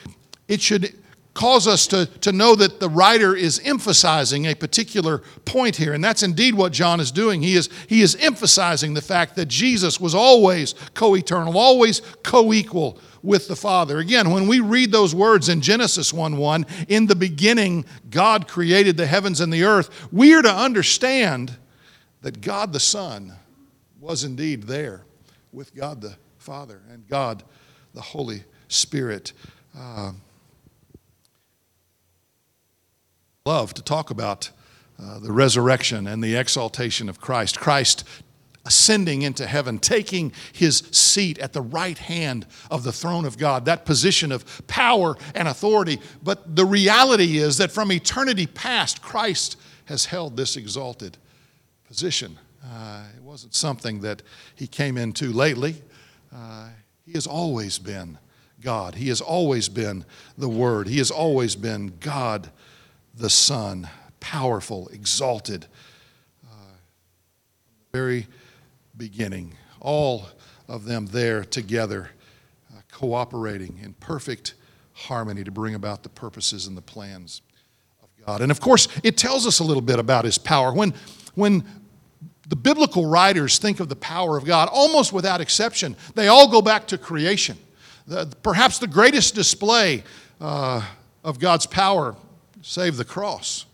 it 0.49 0.61
should 0.61 1.02
cause 1.35 1.67
us 1.67 1.87
to, 1.89 2.07
to 2.21 2.33
know 2.33 2.55
that 2.55 2.79
the 2.79 2.89
writer 2.89 3.35
is 3.35 3.61
emphasizing 3.65 4.47
a 4.47 4.55
particular 4.55 5.19
point 5.45 5.77
here. 5.77 5.95
And 5.95 6.05
that's 6.05 6.23
indeed 6.23 6.55
what 6.55 6.73
John 6.73 7.01
is 7.01 7.11
doing. 7.11 7.43
He 7.43 7.55
is, 7.55 7.69
he 7.89 8.03
is 8.03 8.17
emphasizing 8.17 8.95
the 8.95 9.01
fact 9.01 9.37
that 9.37 9.47
Jesus 9.47 9.99
was 9.99 10.15
always 10.15 10.75
co 10.95 11.17
eternal, 11.17 11.57
always 11.57 12.03
co 12.23 12.53
equal 12.53 12.99
with 13.23 13.49
the 13.49 13.57
Father. 13.57 13.99
Again, 13.99 14.31
when 14.31 14.47
we 14.47 14.61
read 14.61 14.93
those 14.93 15.15
words 15.15 15.49
in 15.49 15.61
Genesis 15.61 16.13
1 16.13 16.37
1, 16.37 16.67
in 16.89 17.07
the 17.07 17.17
beginning, 17.17 17.85
God 18.11 18.49
created 18.49 18.97
the 18.97 19.07
heavens 19.07 19.41
and 19.41 19.53
the 19.53 19.65
earth, 19.65 20.09
we 20.13 20.35
are 20.35 20.43
to 20.43 20.55
understand 20.55 21.57
that 22.21 22.41
God 22.41 22.73
the 22.73 22.81
Son 22.81 23.33
was 24.01 24.25
indeed 24.25 24.65
there 24.65 25.05
with 25.53 25.75
God 25.75 26.01
the 26.01 26.17
Father 26.39 26.83
and 26.91 27.07
God 27.09 27.43
the 27.95 28.01
Holy 28.01 28.45
Spirit. 28.69 29.33
Uh, 29.79 30.13
love 33.45 33.75
to 33.75 33.83
talk 33.83 34.11
about 34.11 34.51
uh, 35.03 35.19
the 35.19 35.33
resurrection 35.33 36.07
and 36.07 36.23
the 36.23 36.37
exaltation 36.37 37.09
of 37.09 37.21
Christ. 37.21 37.59
Christ 37.59 38.05
ascending 38.65 39.23
into 39.23 39.45
heaven, 39.45 39.81
taking 39.81 40.33
his 40.53 40.79
seat 40.93 41.39
at 41.41 41.53
the 41.53 41.61
right 41.61 41.99
hand 41.99 42.47
of 42.71 42.85
the 42.85 42.93
throne 42.93 43.25
of 43.25 43.37
God, 43.37 43.65
that 43.65 43.85
position 43.85 44.31
of 44.31 44.65
power 44.69 45.17
and 45.35 45.49
authority. 45.49 46.01
But 46.23 46.55
the 46.55 46.65
reality 46.65 47.39
is 47.39 47.57
that 47.57 47.73
from 47.73 47.91
eternity 47.91 48.47
past, 48.47 49.03
Christ 49.03 49.59
has 49.87 50.05
held 50.05 50.37
this 50.37 50.57
exalted 50.57 51.19
position. 51.89 52.39
Uh, 52.65 53.03
it 53.17 53.23
wasn't 53.23 53.57
something 53.57 54.01
that 54.03 54.23
he 54.55 54.69
came 54.69 54.97
into 54.97 55.33
lately. 55.33 55.83
Uh, 56.33 56.69
he 57.05 57.13
has 57.15 57.27
always 57.27 57.81
been 57.81 58.19
God. 58.61 58.95
He 58.95 59.09
has 59.09 59.21
always 59.21 59.69
been 59.69 60.05
the 60.39 60.49
Word. 60.49 60.87
He 60.87 60.99
has 60.99 61.11
always 61.11 61.57
been 61.57 61.95
God 61.99 62.49
the 63.15 63.31
Son, 63.31 63.89
powerful, 64.21 64.89
exalted. 64.89 65.67
Uh, 66.45 66.75
very 67.93 68.27
beginning. 68.97 69.55
All 69.81 70.27
of 70.69 70.85
them 70.85 71.07
there 71.07 71.45
together, 71.45 72.11
uh, 72.73 72.81
cooperating 72.91 73.79
in 73.83 73.95
perfect 73.95 74.55
harmony 74.95 75.45
to 75.45 75.51
bring 75.51 75.75
about 75.75 76.03
the 76.03 76.09
purposes 76.09 76.67
and 76.67 76.77
the 76.77 76.83
plans 76.83 77.43
of 78.03 78.09
God. 78.27 78.41
And 78.41 78.51
of 78.51 78.61
course, 78.61 78.89
it 79.03 79.17
tells 79.17 79.47
us 79.47 79.59
a 79.59 79.65
little 79.65 79.83
bit 79.83 79.99
about 79.99 80.25
His 80.25 80.39
power. 80.39 80.73
When, 80.73 80.95
when 81.35 81.65
the 82.49 82.57
biblical 82.57 83.07
writers 83.07 83.59
think 83.59 83.81
of 83.81 83.89
the 83.89 83.97
power 83.97 84.37
of 84.37 84.45
God, 84.45 84.69
almost 84.71 85.13
without 85.13 85.41
exception, 85.41 85.97
they 86.15 86.29
all 86.29 86.49
go 86.49 86.63
back 86.63 86.87
to 86.89 86.99
creation. 86.99 87.57
The, 88.07 88.27
perhaps 88.43 88.79
the 88.79 88.87
greatest 88.87 89.35
display 89.35 90.03
uh, 90.41 90.85
of 91.25 91.39
God's 91.39 91.67
power, 91.67 92.17
save 92.63 92.97
the 92.97 93.05
cross, 93.05 93.67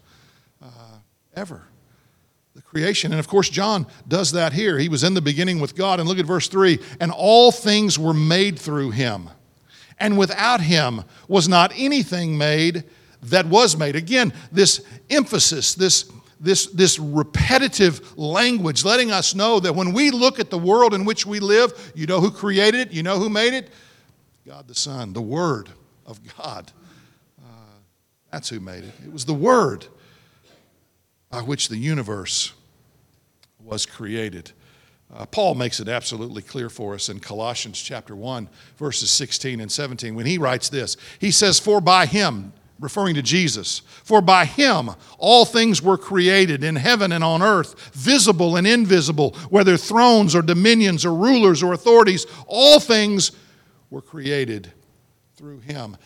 uh, 0.63 0.99
ever 1.35 1.63
the 2.59 2.63
creation. 2.63 3.13
And 3.13 3.21
of 3.21 3.29
course, 3.29 3.49
John 3.49 3.87
does 4.09 4.33
that 4.33 4.53
here. 4.53 4.79
He 4.79 4.89
was 4.89 5.05
in 5.05 5.15
the 5.15 5.21
beginning 5.21 5.61
with 5.61 5.77
God. 5.77 6.01
And 6.01 6.09
look 6.09 6.19
at 6.19 6.27
verse 6.27 6.49
3 6.49 6.81
and 7.01 7.13
all 7.13 7.53
things 7.53 7.99
were 7.99 8.15
made 8.15 8.59
through 8.59 8.91
him. 8.91 9.31
And 10.01 10.19
without 10.19 10.61
him 10.61 11.05
was 11.29 11.49
not 11.49 11.73
anything 11.77 12.37
made 12.37 12.83
that 13.23 13.47
was 13.47 13.77
made. 13.77 13.95
Again, 13.95 14.33
this 14.51 14.85
emphasis, 15.09 15.75
this, 15.75 16.11
this, 16.41 16.67
this 16.67 16.99
repetitive 16.99 18.19
language, 18.19 18.85
letting 18.85 19.13
us 19.13 19.35
know 19.37 19.61
that 19.61 19.75
when 19.75 19.93
we 19.93 20.11
look 20.11 20.41
at 20.41 20.51
the 20.51 20.59
world 20.59 20.95
in 20.95 21.05
which 21.05 21.27
we 21.27 21.39
live, 21.39 21.93
you 21.95 22.07
know 22.07 22.21
who 22.21 22.31
created 22.31 22.89
it, 22.89 22.93
you 22.93 23.05
know 23.05 23.19
who 23.19 23.29
made 23.29 23.55
it? 23.55 23.71
God 24.47 24.67
the 24.67 24.75
Son, 24.75 25.13
the 25.13 25.23
Word 25.23 25.69
of 26.07 26.21
God. 26.37 26.73
That's 28.31 28.49
who 28.49 28.61
made 28.61 28.85
it. 28.85 28.93
It 29.05 29.13
was 29.13 29.25
the 29.25 29.35
Word 29.35 29.87
by 31.31 31.43
which 31.43 31.69
the 31.69 31.77
universe 31.77 32.53
was 33.63 33.87
created. 33.87 34.53
Uh, 35.13 35.25
Paul 35.27 35.55
makes 35.55 35.81
it 35.81 35.89
absolutely 35.89 36.43
clear 36.43 36.69
for 36.69 36.95
us 36.95 37.09
in 37.09 37.19
Colossians 37.19 37.81
chapter 37.81 38.15
1, 38.15 38.49
verses 38.77 39.11
16 39.11 39.61
and 39.61 39.73
17, 39.73 40.15
when 40.15 40.27
he 40.27 40.37
writes 40.37 40.69
this. 40.69 40.97
He 41.19 41.31
says, 41.31 41.59
For 41.59 41.81
by 41.81 42.05
him, 42.05 42.53
referring 42.79 43.15
to 43.15 43.23
Jesus, 43.23 43.81
for 44.05 44.21
by 44.21 44.45
him 44.45 44.91
all 45.19 45.45
things 45.45 45.83
were 45.83 45.97
created 45.97 46.63
in 46.63 46.77
heaven 46.77 47.13
and 47.13 47.25
on 47.25 47.43
earth, 47.43 47.91
visible 47.95 48.57
and 48.57 48.67
invisible, 48.67 49.35
whether 49.49 49.77
thrones 49.77 50.35
or 50.35 50.43
dominions 50.43 51.07
or 51.07 51.15
rulers 51.15 51.63
or 51.63 51.73
authorities, 51.73 52.27
all 52.47 52.79
things 52.79 53.33
were 53.91 54.03
created 54.03 54.73
through 55.37 55.61
him. 55.61 55.97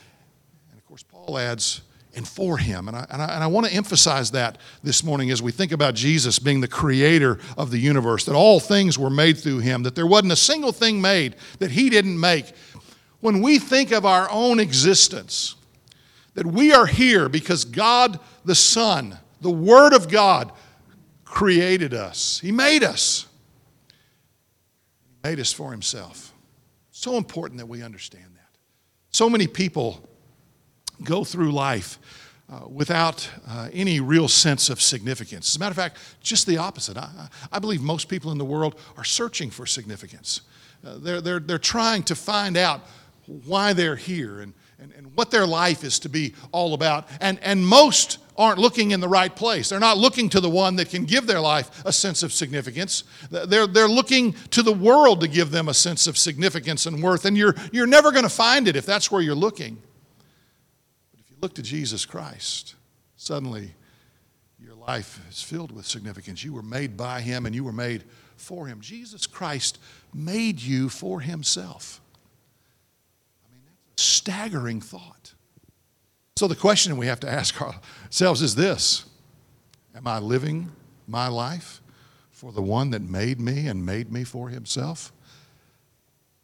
And 0.70 0.78
of 0.78 0.86
course, 0.86 1.02
Paul 1.02 1.38
adds, 1.38 1.82
and 2.14 2.26
for 2.26 2.58
him. 2.58 2.88
And 2.88 2.96
I, 2.96 3.06
and, 3.10 3.22
I, 3.22 3.34
and 3.34 3.44
I, 3.44 3.46
want 3.46 3.66
to 3.66 3.72
emphasize 3.72 4.32
that 4.32 4.58
this 4.82 5.02
morning 5.02 5.30
as 5.30 5.40
we 5.40 5.50
think 5.50 5.72
about 5.72 5.94
Jesus 5.94 6.38
being 6.38 6.60
the 6.60 6.68
creator 6.68 7.38
of 7.56 7.70
the 7.70 7.78
universe, 7.78 8.24
that 8.26 8.34
all 8.34 8.60
things 8.60 8.98
were 8.98 9.10
made 9.10 9.38
through 9.38 9.60
him, 9.60 9.82
that 9.84 9.94
there 9.94 10.06
wasn't 10.06 10.32
a 10.32 10.36
single 10.36 10.72
thing 10.72 11.00
made 11.00 11.36
that 11.58 11.70
he 11.70 11.88
didn't 11.88 12.18
make. 12.18 12.52
When 13.20 13.40
we 13.40 13.58
think 13.58 13.92
of 13.92 14.04
our 14.04 14.28
own 14.30 14.60
existence, 14.60 15.54
that 16.34 16.46
we 16.46 16.72
are 16.72 16.86
here 16.86 17.28
because 17.28 17.64
God 17.64 18.18
the 18.44 18.54
Son, 18.54 19.18
the 19.40 19.50
Word 19.50 19.92
of 19.92 20.08
God, 20.08 20.52
created 21.24 21.94
us, 21.94 22.40
He 22.40 22.52
made 22.52 22.82
us. 22.82 23.26
He 25.08 25.28
made 25.28 25.40
us 25.40 25.52
for 25.52 25.70
Himself. 25.70 26.32
So 26.90 27.16
important 27.16 27.58
that 27.58 27.66
we 27.66 27.82
understand 27.82 28.26
that. 28.34 28.58
So 29.10 29.28
many 29.28 29.46
people 29.46 30.08
go 31.04 31.24
through 31.24 31.52
life 31.52 31.98
uh, 32.52 32.66
without 32.68 33.30
uh, 33.48 33.68
any 33.72 34.00
real 34.00 34.28
sense 34.28 34.68
of 34.68 34.80
significance. 34.80 35.50
As 35.50 35.56
a 35.56 35.58
matter 35.58 35.70
of 35.70 35.76
fact, 35.76 35.98
just 36.20 36.46
the 36.46 36.58
opposite. 36.58 36.96
I, 36.96 37.28
I 37.50 37.58
believe 37.58 37.80
most 37.80 38.08
people 38.08 38.30
in 38.30 38.38
the 38.38 38.44
world 38.44 38.78
are 38.96 39.04
searching 39.04 39.50
for 39.50 39.64
significance. 39.64 40.42
Uh, 40.84 40.98
they're, 40.98 41.20
they're, 41.20 41.40
they're 41.40 41.58
trying 41.58 42.02
to 42.04 42.14
find 42.14 42.56
out 42.56 42.86
why 43.46 43.72
they're 43.72 43.96
here 43.96 44.40
and, 44.40 44.52
and, 44.78 44.92
and 44.92 45.14
what 45.14 45.30
their 45.30 45.46
life 45.46 45.84
is 45.84 45.98
to 46.00 46.08
be 46.08 46.34
all 46.50 46.74
about. 46.74 47.08
And, 47.20 47.38
and 47.42 47.66
most 47.66 48.18
aren't 48.36 48.58
looking 48.58 48.90
in 48.90 49.00
the 49.00 49.08
right 49.08 49.34
place. 49.34 49.68
They're 49.68 49.78
not 49.80 49.96
looking 49.96 50.28
to 50.30 50.40
the 50.40 50.50
one 50.50 50.76
that 50.76 50.90
can 50.90 51.04
give 51.04 51.26
their 51.26 51.40
life 51.40 51.84
a 51.86 51.92
sense 51.92 52.22
of 52.22 52.32
significance. 52.32 53.04
They're, 53.30 53.66
they're 53.66 53.88
looking 53.88 54.34
to 54.50 54.62
the 54.62 54.72
world 54.72 55.20
to 55.20 55.28
give 55.28 55.50
them 55.50 55.68
a 55.68 55.74
sense 55.74 56.06
of 56.06 56.18
significance 56.18 56.86
and 56.86 57.02
worth. 57.02 57.24
And 57.24 57.36
you're, 57.36 57.54
you're 57.72 57.86
never 57.86 58.10
going 58.10 58.24
to 58.24 58.30
find 58.30 58.68
it 58.68 58.76
if 58.76 58.84
that's 58.84 59.10
where 59.10 59.22
you're 59.22 59.34
looking 59.34 59.78
look 61.42 61.54
to 61.54 61.62
Jesus 61.62 62.06
Christ, 62.06 62.76
suddenly 63.16 63.74
your 64.60 64.76
life 64.76 65.20
is 65.28 65.42
filled 65.42 65.72
with 65.72 65.84
significance. 65.84 66.44
You 66.44 66.52
were 66.52 66.62
made 66.62 66.96
by 66.96 67.20
Him 67.20 67.46
and 67.46 67.54
you 67.54 67.64
were 67.64 67.72
made 67.72 68.04
for 68.36 68.68
Him. 68.68 68.80
Jesus 68.80 69.26
Christ 69.26 69.80
made 70.14 70.60
you 70.60 70.88
for 70.88 71.20
Himself. 71.20 72.00
I 73.44 73.52
mean, 73.52 73.62
that's 73.66 74.00
a 74.00 74.04
staggering 74.04 74.80
thought. 74.80 75.34
So 76.36 76.46
the 76.46 76.54
question 76.54 76.96
we 76.96 77.08
have 77.08 77.20
to 77.20 77.28
ask 77.28 77.60
ourselves 77.60 78.40
is 78.40 78.54
this 78.54 79.04
Am 79.96 80.06
I 80.06 80.20
living 80.20 80.70
my 81.08 81.26
life 81.26 81.80
for 82.30 82.52
the 82.52 82.62
one 82.62 82.90
that 82.90 83.02
made 83.02 83.40
me 83.40 83.66
and 83.66 83.84
made 83.84 84.12
me 84.12 84.22
for 84.22 84.48
Himself? 84.48 85.12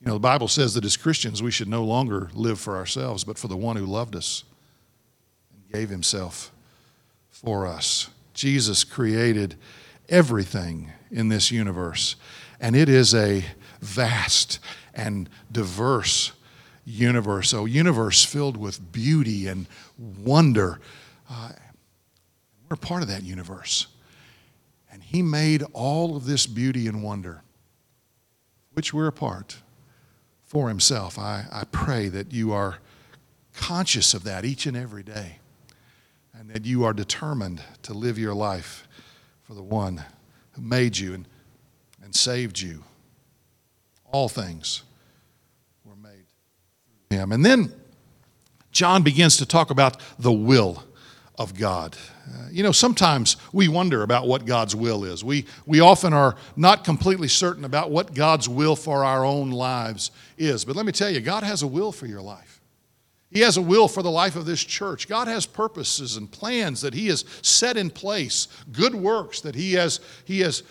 You 0.01 0.09
know, 0.09 0.15
the 0.15 0.21
Bible 0.21 0.49
says 0.49 0.75
that 0.75 0.85
as 0.85 0.97
Christians, 0.97 1.41
we 1.41 1.53
should 1.53 1.69
no 1.69 1.85
longer 1.85 2.31
live 2.35 2.59
for 2.59 2.77
ourselves, 2.77 3.23
but 3.23 3.39
for 3.39 3.47
the 3.47 3.57
one 3.57 3.77
who 3.77 3.87
loved 3.87 4.17
us 4.17 4.43
gave 5.73 5.89
himself 5.89 6.53
for 7.31 7.67
us. 7.67 8.11
Jesus 8.35 8.85
created 8.85 9.57
everything 10.09 10.93
in 11.11 11.29
this 11.29 11.51
universe, 11.51 12.17
and 12.61 12.75
it 12.75 12.89
is 12.89 13.15
a 13.15 13.45
vast 13.81 14.59
and 14.95 15.29
diverse 15.53 16.33
universe, 16.85 17.53
a 17.53 17.69
universe 17.69 18.25
filled 18.25 18.57
with 18.57 18.93
beauty 18.93 19.47
and 19.47 19.67
wonder. 19.99 20.81
Uh, 21.31 21.51
we're 22.69 22.77
part 22.77 23.03
of 23.03 23.09
that 23.09 23.23
universe. 23.23 23.87
And 24.91 25.03
He 25.03 25.23
made 25.23 25.63
all 25.73 26.17
of 26.17 26.25
this 26.27 26.47
beauty 26.47 26.87
and 26.87 27.03
wonder, 27.03 27.43
which 28.73 28.95
we're 28.95 29.09
a 29.09 29.13
part, 29.13 29.59
for 30.45 30.69
Himself. 30.69 31.19
I, 31.19 31.45
I 31.53 31.65
pray 31.65 32.09
that 32.09 32.33
you 32.33 32.53
are 32.53 32.79
conscious 33.55 34.15
of 34.15 34.25
that 34.25 34.45
each 34.45 34.67
and 34.67 34.77
every 34.77 35.03
day 35.03 35.38
and 36.39 36.51
that 36.51 36.65
you 36.65 36.85
are 36.85 36.93
determined 36.93 37.61
to 37.83 37.93
live 37.93 38.17
your 38.19 38.35
life 38.35 38.87
for 39.43 39.55
the 39.55 39.63
one 39.63 40.05
who 40.53 40.63
made 40.63 40.97
you 40.97 41.15
and, 41.15 41.27
and 42.03 42.15
saved 42.15 42.61
you. 42.61 42.85
All 44.13 44.29
things 44.29 44.83
were 45.85 45.97
made 45.97 46.27
through 47.11 47.19
him. 47.19 47.33
And 47.33 47.45
then 47.45 47.73
John 48.71 49.03
begins 49.03 49.37
to 49.39 49.47
talk 49.47 49.71
about 49.71 50.01
the 50.19 50.33
will 50.33 50.85
of 51.37 51.59
God. 51.59 51.97
Uh, 52.27 52.49
you 52.53 52.63
know, 52.63 52.73
sometimes 52.73 53.37
we 53.53 53.67
wonder 53.67 54.03
about 54.03 54.29
what 54.29 54.45
God's 54.45 54.77
will 54.77 55.05
is. 55.05 55.25
We, 55.25 55.45
we 55.67 55.81
often 55.81 56.13
are 56.13 56.37
not 56.57 56.85
completely 56.85 57.29
certain 57.29 57.65
about 57.65 57.91
what 57.91 58.15
God's 58.15 58.49
will 58.49 58.77
for 58.77 59.05
our 59.05 59.25
own 59.25 59.51
lives 59.51 60.13
is. 60.37 60.65
But 60.65 60.77
let 60.77 60.87
me 60.87 60.93
tell 60.93 61.11
you, 61.11 61.21
God 61.21 61.43
has 61.43 61.63
a 61.63 61.67
will 61.67 61.91
for 61.91 62.07
your 62.07 62.23
life. 62.23 62.58
He 63.31 63.41
has 63.41 63.59
a 63.59 63.63
will 63.63 63.89
for 63.89 64.03
the 64.03 64.11
life 64.11 64.37
of 64.37 64.47
this 64.47 64.65
church. 64.65 65.07
God 65.07 65.29
has 65.29 65.45
purposes 65.45 66.17
and 66.17 66.31
plans 66.31 66.81
that 66.81 66.95
He 66.95 67.09
has 67.09 67.25
set 67.43 67.77
in 67.77 67.91
place, 67.91 68.49
good 68.73 68.95
works 68.95 69.41
that 69.43 69.55
He 69.55 69.75
has, 69.75 70.01
he 70.25 70.41
has 70.41 70.63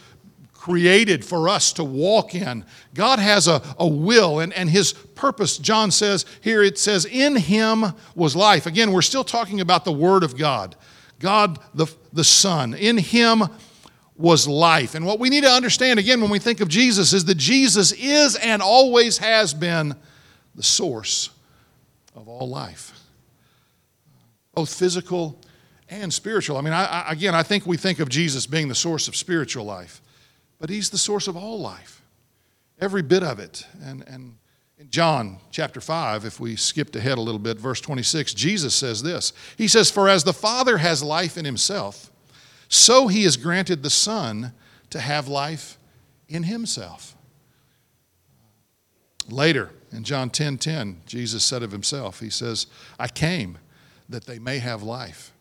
created 0.53 1.23
for 1.23 1.47
us 1.47 1.71
to 1.73 1.83
walk 1.83 2.33
in. 2.33 2.65
God 2.95 3.19
has 3.19 3.47
a, 3.47 3.61
a 3.77 3.87
will 3.87 4.39
and, 4.39 4.51
and 4.53 4.69
His 4.69 4.93
purpose, 4.93 5.59
John 5.59 5.91
says 5.91 6.25
here, 6.41 6.63
it 6.63 6.79
says, 6.79 7.05
In 7.05 7.35
Him 7.35 7.85
was 8.15 8.35
life. 8.35 8.65
Again, 8.65 8.91
we're 8.91 9.03
still 9.03 9.23
talking 9.23 9.61
about 9.61 9.85
the 9.85 9.91
Word 9.91 10.23
of 10.23 10.35
God, 10.35 10.75
God 11.19 11.59
the, 11.75 11.85
the 12.11 12.23
Son. 12.23 12.73
In 12.73 12.97
Him 12.97 13.43
was 14.15 14.47
life. 14.47 14.95
And 14.95 15.05
what 15.05 15.19
we 15.19 15.29
need 15.29 15.43
to 15.43 15.51
understand 15.51 15.99
again 15.99 16.21
when 16.21 16.31
we 16.31 16.39
think 16.39 16.59
of 16.59 16.69
Jesus 16.69 17.13
is 17.13 17.25
that 17.25 17.37
Jesus 17.37 17.91
is 17.91 18.35
and 18.35 18.63
always 18.63 19.19
has 19.19 19.53
been 19.53 19.95
the 20.55 20.63
source 20.63 21.29
of 22.17 22.27
all 22.27 22.49
life, 22.49 22.99
both 24.55 24.73
physical 24.73 25.39
and 25.87 26.11
spiritual. 26.11 26.57
I 26.57 26.61
mean, 26.61 26.73
I, 26.73 26.85
I, 26.85 27.11
again, 27.11 27.35
I 27.35 27.43
think 27.43 27.65
we 27.65 27.77
think 27.77 27.99
of 27.99 28.09
Jesus 28.09 28.47
being 28.47 28.67
the 28.67 28.75
source 28.75 29.07
of 29.07 29.15
spiritual 29.15 29.65
life, 29.65 30.01
but 30.59 30.69
he's 30.69 30.89
the 30.89 30.97
source 30.97 31.27
of 31.27 31.37
all 31.37 31.61
life, 31.61 32.01
every 32.81 33.03
bit 33.03 33.23
of 33.23 33.39
it. 33.39 33.65
And, 33.83 34.03
and 34.07 34.35
in 34.79 34.89
John 34.89 35.37
chapter 35.51 35.79
5, 35.79 36.25
if 36.25 36.39
we 36.39 36.55
skipped 36.55 36.95
ahead 36.95 37.19
a 37.19 37.21
little 37.21 37.39
bit, 37.39 37.59
verse 37.59 37.79
26, 37.79 38.33
Jesus 38.33 38.73
says 38.73 39.03
this 39.03 39.31
He 39.55 39.67
says, 39.67 39.91
For 39.91 40.09
as 40.09 40.23
the 40.23 40.33
Father 40.33 40.77
has 40.79 41.03
life 41.03 41.37
in 41.37 41.45
himself, 41.45 42.11
so 42.67 43.07
he 43.07 43.23
has 43.23 43.37
granted 43.37 43.83
the 43.83 43.91
Son 43.91 44.53
to 44.89 44.99
have 44.99 45.27
life 45.27 45.77
in 46.27 46.43
himself. 46.43 47.15
Later, 49.29 49.71
in 49.91 50.03
John 50.03 50.29
10 50.29 50.57
10, 50.57 51.01
Jesus 51.05 51.43
said 51.43 51.63
of 51.63 51.71
himself, 51.71 52.19
He 52.19 52.29
says, 52.29 52.67
I 52.99 53.07
came 53.07 53.57
that 54.09 54.25
they 54.25 54.39
may 54.39 54.59
have 54.59 54.83
life 54.83 55.33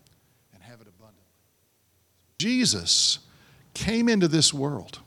and 0.54 0.62
have 0.62 0.80
it 0.80 0.86
abundantly. 0.88 1.24
Jesus 2.38 3.20
came 3.74 4.08
into 4.08 4.28
this 4.28 4.54
world 4.54 5.00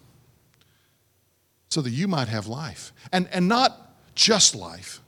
so 1.70 1.82
that 1.82 1.92
you 1.92 2.08
might 2.08 2.28
have 2.28 2.48
life. 2.48 2.92
And, 3.12 3.28
and 3.32 3.48
not 3.48 3.96
just 4.16 4.56
life, 4.56 5.02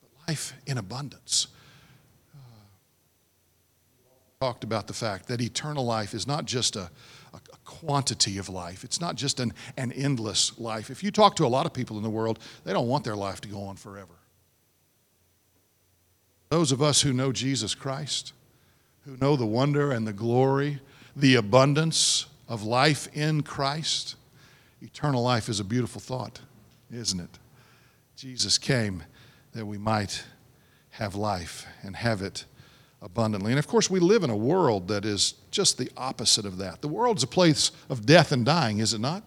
but 0.00 0.10
life 0.28 0.54
in 0.66 0.78
abundance. 0.78 1.48
Uh, 2.34 2.38
talked 4.40 4.64
about 4.64 4.86
the 4.86 4.92
fact 4.92 5.28
that 5.28 5.40
eternal 5.40 5.84
life 5.84 6.14
is 6.14 6.26
not 6.26 6.44
just 6.44 6.76
a, 6.76 6.80
a, 6.80 6.90
quantity 7.70 8.36
of 8.36 8.48
life. 8.48 8.82
It's 8.82 9.00
not 9.00 9.14
just 9.14 9.38
an, 9.38 9.54
an 9.76 9.92
endless 9.92 10.58
life. 10.58 10.90
If 10.90 11.04
you 11.04 11.12
talk 11.12 11.36
to 11.36 11.46
a 11.46 11.48
lot 11.48 11.66
of 11.66 11.72
people 11.72 11.96
in 11.96 12.02
the 12.02 12.10
world, 12.10 12.40
they 12.64 12.72
don't 12.72 12.88
want 12.88 13.04
their 13.04 13.14
life 13.14 13.40
to 13.42 13.48
go 13.48 13.62
on 13.62 13.76
forever. 13.76 14.14
Those 16.48 16.72
of 16.72 16.82
us 16.82 17.02
who 17.02 17.12
know 17.12 17.30
Jesus 17.30 17.76
Christ, 17.76 18.32
who 19.04 19.16
know 19.18 19.36
the 19.36 19.46
wonder 19.46 19.92
and 19.92 20.04
the 20.04 20.12
glory, 20.12 20.80
the 21.14 21.36
abundance 21.36 22.26
of 22.48 22.64
life 22.64 23.08
in 23.14 23.44
Christ, 23.44 24.16
eternal 24.82 25.22
life 25.22 25.48
is 25.48 25.60
a 25.60 25.64
beautiful 25.64 26.00
thought, 26.00 26.40
isn't 26.92 27.20
it? 27.20 27.38
Jesus 28.16 28.58
came 28.58 29.04
that 29.52 29.64
we 29.64 29.78
might 29.78 30.24
have 30.90 31.14
life 31.14 31.66
and 31.82 31.94
have 31.94 32.20
it 32.20 32.46
abundantly. 33.02 33.52
And 33.52 33.58
of 33.58 33.66
course, 33.66 33.88
we 33.88 34.00
live 34.00 34.22
in 34.22 34.30
a 34.30 34.36
world 34.36 34.88
that 34.88 35.04
is 35.04 35.34
just 35.50 35.78
the 35.78 35.90
opposite 35.96 36.44
of 36.44 36.58
that. 36.58 36.82
The 36.82 36.88
world's 36.88 37.22
a 37.22 37.26
place 37.26 37.72
of 37.88 38.04
death 38.04 38.32
and 38.32 38.44
dying, 38.44 38.78
is 38.78 38.92
it 38.92 39.00
not? 39.00 39.22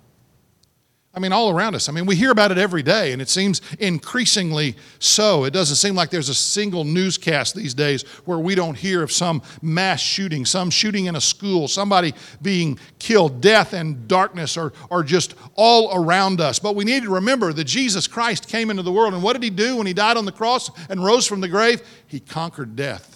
I 1.15 1.19
mean, 1.19 1.31
all 1.31 1.51
around 1.51 1.75
us. 1.75 1.89
I 1.89 1.91
mean, 1.91 2.07
we 2.07 2.15
hear 2.15 2.31
about 2.31 2.51
it 2.51 2.57
every 2.57 2.81
day, 2.81 3.13
and 3.13 3.21
it 3.21 3.29
seems 3.29 3.61
increasingly 3.77 4.75
so. 4.97 5.43
It 5.43 5.53
doesn't 5.53 5.75
seem 5.75 5.93
like 5.93 6.09
there's 6.09 6.29
a 6.29 6.33
single 6.33 6.83
newscast 6.83 7.53
these 7.53 7.75
days 7.75 8.01
where 8.25 8.39
we 8.39 8.55
don't 8.55 8.73
hear 8.73 9.03
of 9.03 9.11
some 9.11 9.43
mass 9.61 10.01
shooting, 10.01 10.43
some 10.43 10.71
shooting 10.71 11.05
in 11.05 11.15
a 11.15 11.21
school, 11.21 11.67
somebody 11.67 12.15
being 12.41 12.79
killed. 12.97 13.41
Death 13.41 13.73
and 13.73 14.07
darkness 14.07 14.57
are, 14.57 14.73
are 14.89 15.03
just 15.03 15.35
all 15.53 15.95
around 15.95 16.41
us. 16.41 16.57
But 16.57 16.75
we 16.75 16.83
need 16.83 17.03
to 17.03 17.11
remember 17.11 17.53
that 17.53 17.65
Jesus 17.65 18.07
Christ 18.07 18.47
came 18.47 18.71
into 18.71 18.81
the 18.81 18.91
world, 18.91 19.13
and 19.13 19.21
what 19.21 19.33
did 19.33 19.43
he 19.43 19.51
do 19.51 19.77
when 19.77 19.85
he 19.85 19.93
died 19.93 20.17
on 20.17 20.25
the 20.25 20.31
cross 20.31 20.71
and 20.89 21.05
rose 21.05 21.27
from 21.27 21.41
the 21.41 21.47
grave? 21.47 21.83
He 22.07 22.19
conquered 22.19 22.75
death 22.75 23.12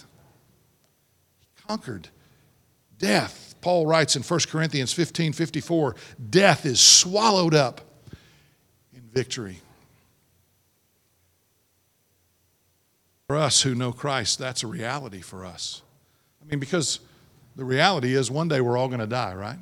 conquered 1.67 2.10
death. 2.97 3.56
Paul 3.62 3.86
writes 3.86 4.15
in 4.15 4.23
1 4.23 4.39
Corinthians 4.49 4.93
15 4.93 5.34
54, 5.34 5.95
death 6.30 6.65
is 6.65 6.80
swallowed 6.80 7.53
up 7.53 7.82
in 8.93 9.01
victory. 9.13 9.60
For 13.27 13.36
us 13.36 13.62
who 13.62 13.75
know 13.75 13.91
Christ, 13.91 14.39
that's 14.39 14.63
a 14.63 14.67
reality 14.67 15.21
for 15.21 15.45
us. 15.45 15.82
I 16.41 16.45
mean, 16.45 16.60
because 16.60 17.01
the 17.58 17.65
reality 17.65 18.15
is 18.15 18.32
one 18.32 18.47
day 18.47 18.62
we're 18.62 18.77
all 18.77 18.88
going 18.88 19.01
to 19.01 19.08
die, 19.08 19.34
right? 19.34 19.58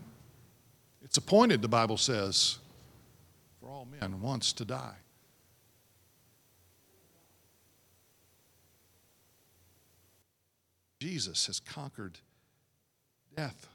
It's 1.03 1.17
appointed, 1.17 1.61
the 1.61 1.67
Bible 1.67 1.97
says, 1.97 2.59
for 3.59 3.69
all 3.69 3.87
men 3.99 4.21
once 4.21 4.53
to 4.53 4.65
die. 4.65 4.95
Jesus 11.05 11.45
has 11.45 11.59
conquered 11.59 12.17
death. 13.37 13.67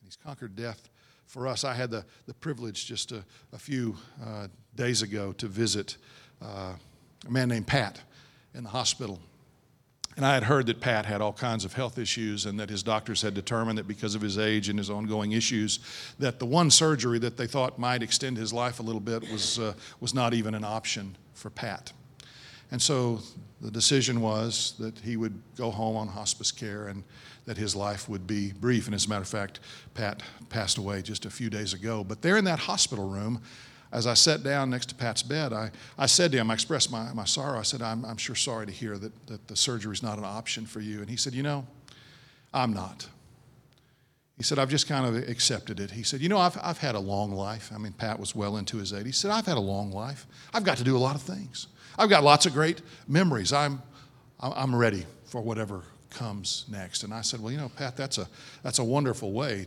And 0.00 0.08
he's 0.08 0.16
conquered 0.16 0.56
death 0.56 0.90
for 1.24 1.46
us. 1.46 1.62
I 1.62 1.72
had 1.72 1.88
the, 1.88 2.04
the 2.26 2.34
privilege 2.34 2.86
just 2.86 3.12
a, 3.12 3.24
a 3.52 3.58
few 3.60 3.94
uh, 4.20 4.48
days 4.74 5.00
ago 5.00 5.32
to 5.34 5.46
visit 5.46 5.96
uh, 6.42 6.72
a 7.24 7.30
man 7.30 7.48
named 7.48 7.68
Pat 7.68 8.00
in 8.56 8.64
the 8.64 8.70
hospital. 8.70 9.20
And 10.16 10.26
I 10.26 10.34
had 10.34 10.42
heard 10.42 10.66
that 10.66 10.80
Pat 10.80 11.06
had 11.06 11.20
all 11.20 11.32
kinds 11.32 11.64
of 11.64 11.74
health 11.74 11.96
issues 11.96 12.44
and 12.44 12.58
that 12.58 12.70
his 12.70 12.82
doctors 12.82 13.22
had 13.22 13.34
determined 13.34 13.78
that 13.78 13.86
because 13.86 14.16
of 14.16 14.20
his 14.20 14.36
age 14.36 14.68
and 14.68 14.76
his 14.76 14.90
ongoing 14.90 15.30
issues, 15.30 15.78
that 16.18 16.40
the 16.40 16.46
one 16.46 16.72
surgery 16.72 17.20
that 17.20 17.36
they 17.36 17.46
thought 17.46 17.78
might 17.78 18.02
extend 18.02 18.36
his 18.36 18.52
life 18.52 18.80
a 18.80 18.82
little 18.82 19.00
bit 19.00 19.22
was, 19.30 19.60
uh, 19.60 19.74
was 20.00 20.12
not 20.12 20.34
even 20.34 20.56
an 20.56 20.64
option 20.64 21.16
for 21.34 21.50
Pat. 21.50 21.92
And 22.70 22.80
so 22.80 23.20
the 23.60 23.70
decision 23.70 24.20
was 24.20 24.74
that 24.78 24.98
he 24.98 25.16
would 25.16 25.40
go 25.56 25.70
home 25.70 25.96
on 25.96 26.08
hospice 26.08 26.50
care 26.50 26.88
and 26.88 27.02
that 27.46 27.56
his 27.56 27.76
life 27.76 28.08
would 28.08 28.26
be 28.26 28.52
brief. 28.52 28.86
And 28.86 28.94
as 28.94 29.06
a 29.06 29.08
matter 29.08 29.22
of 29.22 29.28
fact, 29.28 29.60
Pat 29.94 30.22
passed 30.48 30.78
away 30.78 31.02
just 31.02 31.24
a 31.24 31.30
few 31.30 31.50
days 31.50 31.74
ago. 31.74 32.04
But 32.04 32.22
there 32.22 32.36
in 32.36 32.44
that 32.44 32.58
hospital 32.58 33.08
room, 33.08 33.42
as 33.92 34.06
I 34.06 34.14
sat 34.14 34.42
down 34.42 34.70
next 34.70 34.88
to 34.90 34.94
Pat's 34.94 35.22
bed, 35.22 35.52
I, 35.52 35.70
I 35.96 36.06
said 36.06 36.32
to 36.32 36.38
him, 36.38 36.50
I 36.50 36.54
expressed 36.54 36.90
my, 36.90 37.12
my 37.12 37.24
sorrow. 37.24 37.58
I 37.58 37.62
said, 37.62 37.80
I'm, 37.80 38.04
I'm 38.04 38.16
sure 38.16 38.34
sorry 38.34 38.66
to 38.66 38.72
hear 38.72 38.98
that, 38.98 39.26
that 39.28 39.46
the 39.46 39.56
surgery 39.56 39.92
is 39.92 40.02
not 40.02 40.18
an 40.18 40.24
option 40.24 40.66
for 40.66 40.80
you. 40.80 41.00
And 41.00 41.08
he 41.08 41.16
said, 41.16 41.32
You 41.32 41.44
know, 41.44 41.66
I'm 42.52 42.72
not. 42.72 43.06
He 44.36 44.42
said, 44.42 44.58
I've 44.58 44.68
just 44.68 44.88
kind 44.88 45.06
of 45.06 45.28
accepted 45.28 45.78
it. 45.78 45.92
He 45.92 46.02
said, 46.02 46.20
You 46.20 46.28
know, 46.28 46.38
I've, 46.38 46.58
I've 46.60 46.78
had 46.78 46.96
a 46.96 47.00
long 47.00 47.30
life. 47.30 47.70
I 47.72 47.78
mean, 47.78 47.92
Pat 47.92 48.18
was 48.18 48.34
well 48.34 48.56
into 48.56 48.78
his 48.78 48.92
80s. 48.92 49.06
He 49.06 49.12
said, 49.12 49.30
I've 49.30 49.46
had 49.46 49.56
a 49.56 49.60
long 49.60 49.92
life. 49.92 50.26
I've 50.52 50.64
got 50.64 50.76
to 50.78 50.84
do 50.84 50.96
a 50.96 50.98
lot 50.98 51.14
of 51.14 51.22
things. 51.22 51.68
I've 51.98 52.10
got 52.10 52.24
lots 52.24 52.46
of 52.46 52.52
great 52.52 52.82
memories. 53.08 53.52
I'm, 53.52 53.82
I'm 54.40 54.74
ready 54.74 55.06
for 55.26 55.40
whatever 55.40 55.82
comes 56.10 56.64
next. 56.70 57.02
And 57.02 57.12
I 57.12 57.20
said, 57.20 57.40
Well, 57.40 57.52
you 57.52 57.58
know, 57.58 57.70
Pat, 57.76 57.96
that's 57.96 58.18
a, 58.18 58.28
that's 58.62 58.78
a 58.78 58.84
wonderful 58.84 59.32
way, 59.32 59.66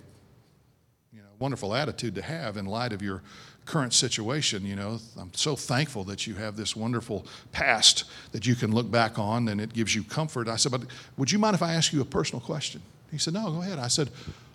you 1.13 1.19
know, 1.19 1.27
wonderful 1.39 1.75
attitude 1.75 2.15
to 2.15 2.21
have 2.21 2.57
in 2.57 2.65
light 2.65 2.93
of 2.93 3.01
your 3.01 3.21
current 3.65 3.93
situation. 3.93 4.65
You 4.65 4.75
know, 4.75 4.99
I'm 5.19 5.33
so 5.33 5.55
thankful 5.55 6.03
that 6.05 6.25
you 6.25 6.35
have 6.35 6.55
this 6.55 6.75
wonderful 6.75 7.25
past 7.51 8.05
that 8.31 8.47
you 8.47 8.55
can 8.55 8.73
look 8.73 8.89
back 8.89 9.19
on 9.19 9.47
and 9.49 9.61
it 9.61 9.73
gives 9.73 9.93
you 9.93 10.03
comfort. 10.03 10.47
I 10.47 10.55
said, 10.55 10.71
But 10.71 10.83
would 11.17 11.31
you 11.31 11.37
mind 11.37 11.55
if 11.55 11.61
I 11.61 11.73
ask 11.73 11.93
you 11.93 12.01
a 12.01 12.05
personal 12.05 12.41
question? 12.41 12.81
He 13.11 13.17
said, 13.17 13.33
No, 13.33 13.51
go 13.51 13.61
ahead. 13.61 13.77
I 13.79 13.87
said, 13.87 14.09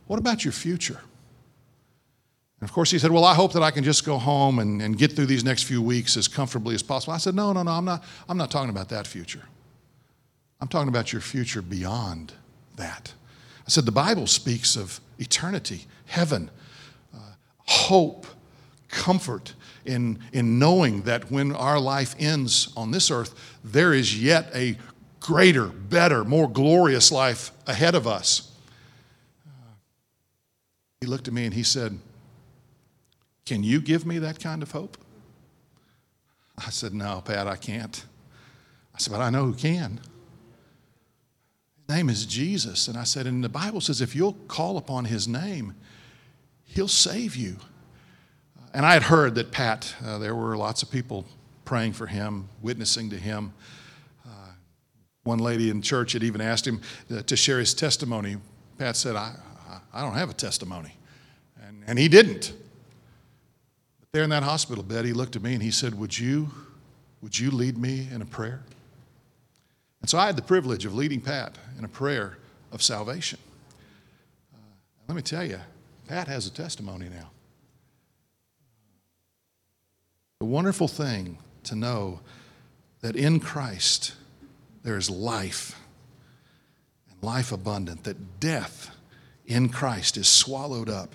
What 0.07 0.19
about 0.19 0.45
your 0.45 0.53
future? 0.53 1.01
And 2.63 2.71
of 2.71 2.73
course, 2.73 2.93
he 2.93 2.99
said, 3.01 3.11
Well, 3.11 3.25
I 3.25 3.35
hope 3.35 3.55
that 3.55 3.63
I 3.65 3.73
can 3.73 3.83
just 3.83 4.07
go 4.07 4.19
home 4.19 4.61
and, 4.61 4.81
and 4.81 4.97
get 4.97 5.15
through 5.15 5.27
these 5.27 5.43
next 5.43 5.65
few 5.65 5.83
weeks 5.83 6.17
as 6.17 6.29
comfortably 6.29 6.77
as 6.77 6.83
possible. 6.85 7.13
I 7.13 7.19
said, 7.19 7.35
No, 7.35 7.53
no, 7.53 7.65
no, 7.65 7.73
I'm 7.73 7.85
not, 7.85 8.05
I'm 8.29 8.37
not 8.37 8.53
talking 8.53 8.71
about 8.71 8.89
that 8.91 9.05
future. 9.05 9.43
I'm 10.61 10.69
talking 10.69 10.87
about 10.87 11.13
your 11.13 11.21
future 11.21 11.61
beyond 11.61 12.35
that. 12.77 13.15
I 13.67 13.69
said, 13.69 13.85
The 13.85 13.91
Bible 13.91 14.29
speaks 14.29 14.77
of 14.77 15.01
eternity, 15.19 15.87
heaven, 16.07 16.53
uh, 17.13 17.33
hope, 17.57 18.27
comfort 18.87 19.55
in, 19.85 20.21
in 20.33 20.61
knowing 20.61 21.03
that 21.03 21.33
when 21.33 21.51
our 21.57 21.81
life 21.81 22.15
ends 22.21 22.73
on 22.77 22.93
this 22.93 23.11
earth, 23.11 23.35
there 23.65 23.93
is 23.93 24.23
yet 24.23 24.49
a 24.55 24.79
greater, 25.19 25.67
better, 25.67 26.23
more 26.23 26.49
glorious 26.49 27.11
life 27.11 27.51
ahead 27.67 27.97
of 27.97 28.07
us. 28.07 28.53
He 31.01 31.09
looked 31.09 31.27
at 31.27 31.35
me 31.35 31.45
and 31.45 31.55
he 31.55 31.65
said, 31.65 31.99
can 33.45 33.63
you 33.63 33.81
give 33.81 34.07
me 34.07 34.19
that 34.19 34.41
kind 34.41 34.63
of 34.63 34.71
hope? 34.71 34.97
I 36.59 36.71
said, 36.71 36.95
No, 36.95 37.23
Pat, 37.25 37.47
I 37.47 37.57
can't. 37.57 38.05
I 38.95 38.99
said, 38.99 39.13
But 39.13 39.21
I 39.21 39.31
know 39.31 39.45
who 39.47 39.55
can. 39.55 40.01
His 41.89 41.97
name 41.97 42.09
is 42.09 42.27
Jesus. 42.27 42.89
And 42.89 42.97
I 42.97 43.05
said, 43.05 43.27
And 43.27 43.43
the 43.43 43.49
Bible 43.49 43.81
says 43.81 44.01
if 44.01 44.15
you'll 44.15 44.35
call 44.49 44.77
upon 44.77 45.07
his 45.07 45.27
name, 45.27 45.75
he'll 46.65 46.89
save 46.89 47.37
you. 47.37 47.57
And 48.75 48.87
I 48.87 48.95
had 48.95 49.03
heard 49.05 49.35
that 49.35 49.51
Pat, 49.51 49.95
uh, 50.05 50.19
there 50.19 50.35
were 50.35 50.57
lots 50.57 50.83
of 50.83 50.91
people 50.91 51.27
praying 51.65 51.93
for 51.93 52.07
him, 52.07 52.49
witnessing 52.63 53.11
to 53.11 53.17
him. 53.17 53.53
Uh, 54.27 54.53
one 55.25 55.39
lady 55.39 55.69
in 55.69 55.83
church 55.83 56.13
had 56.13 56.23
even 56.23 56.41
asked 56.41 56.67
him 56.67 56.81
uh, 57.11 57.23
to 57.23 57.37
share 57.37 57.59
his 57.59 57.75
testimony. 57.75 58.37
Pat 58.79 58.97
said, 58.97 59.15
I, 59.17 59.35
I 59.93 60.03
don't 60.03 60.15
have 60.15 60.31
a 60.31 60.35
testimony. 60.35 60.97
And, 61.63 61.85
and 61.87 61.99
he 61.99 62.09
didn't. 62.09 62.55
There 64.13 64.23
in 64.23 64.31
that 64.31 64.43
hospital 64.43 64.85
bed, 64.85 65.07
he 65.07 65.15
looked 65.15 65.37
at 65.37 65.43
me 65.43 65.55
and 65.55 65.63
he 65.63 65.71
said, 65.71 65.99
Would 65.99 66.19
you, 66.19 66.51
would 67.23 67.39
you 67.39 67.51
lead 67.51 67.79
me 67.79 68.09
in 68.13 68.21
a 68.21 68.27
prayer? 68.27 68.61
And 70.03 70.11
so 70.11 70.19
I 70.19 70.27
had 70.27 70.37
the 70.37 70.43
privilege 70.43 70.85
of 70.85 70.95
leading 70.95 71.23
Pat 71.23 71.57
in 71.79 71.85
a 71.87 71.89
prayer 71.89 72.37
of 72.73 72.83
salvation. 72.83 73.39
Uh, 74.53 74.59
let 75.09 75.15
me 75.15 75.23
tell 75.23 75.45
you, 75.45 75.61
Pat 76.09 76.29
has 76.29 76.47
a 76.47 76.51
testimony 76.51 77.09
now. 77.09 77.31
The 80.41 80.47
wonderful 80.47 80.89
thing 80.89 81.39
to 81.65 81.75
know 81.75 82.21
that 83.01 83.17
in 83.17 83.41
Christ 83.41 84.15
there 84.83 84.99
is 84.99 85.09
life 85.09 85.79
and 87.11 87.23
life 87.23 87.51
abundant, 87.51 88.05
that 88.05 88.41
death 88.41 88.95
in 89.47 89.71
Christ 89.71 90.19
is 90.19 90.29
swallowed 90.29 90.91
up 90.91 91.15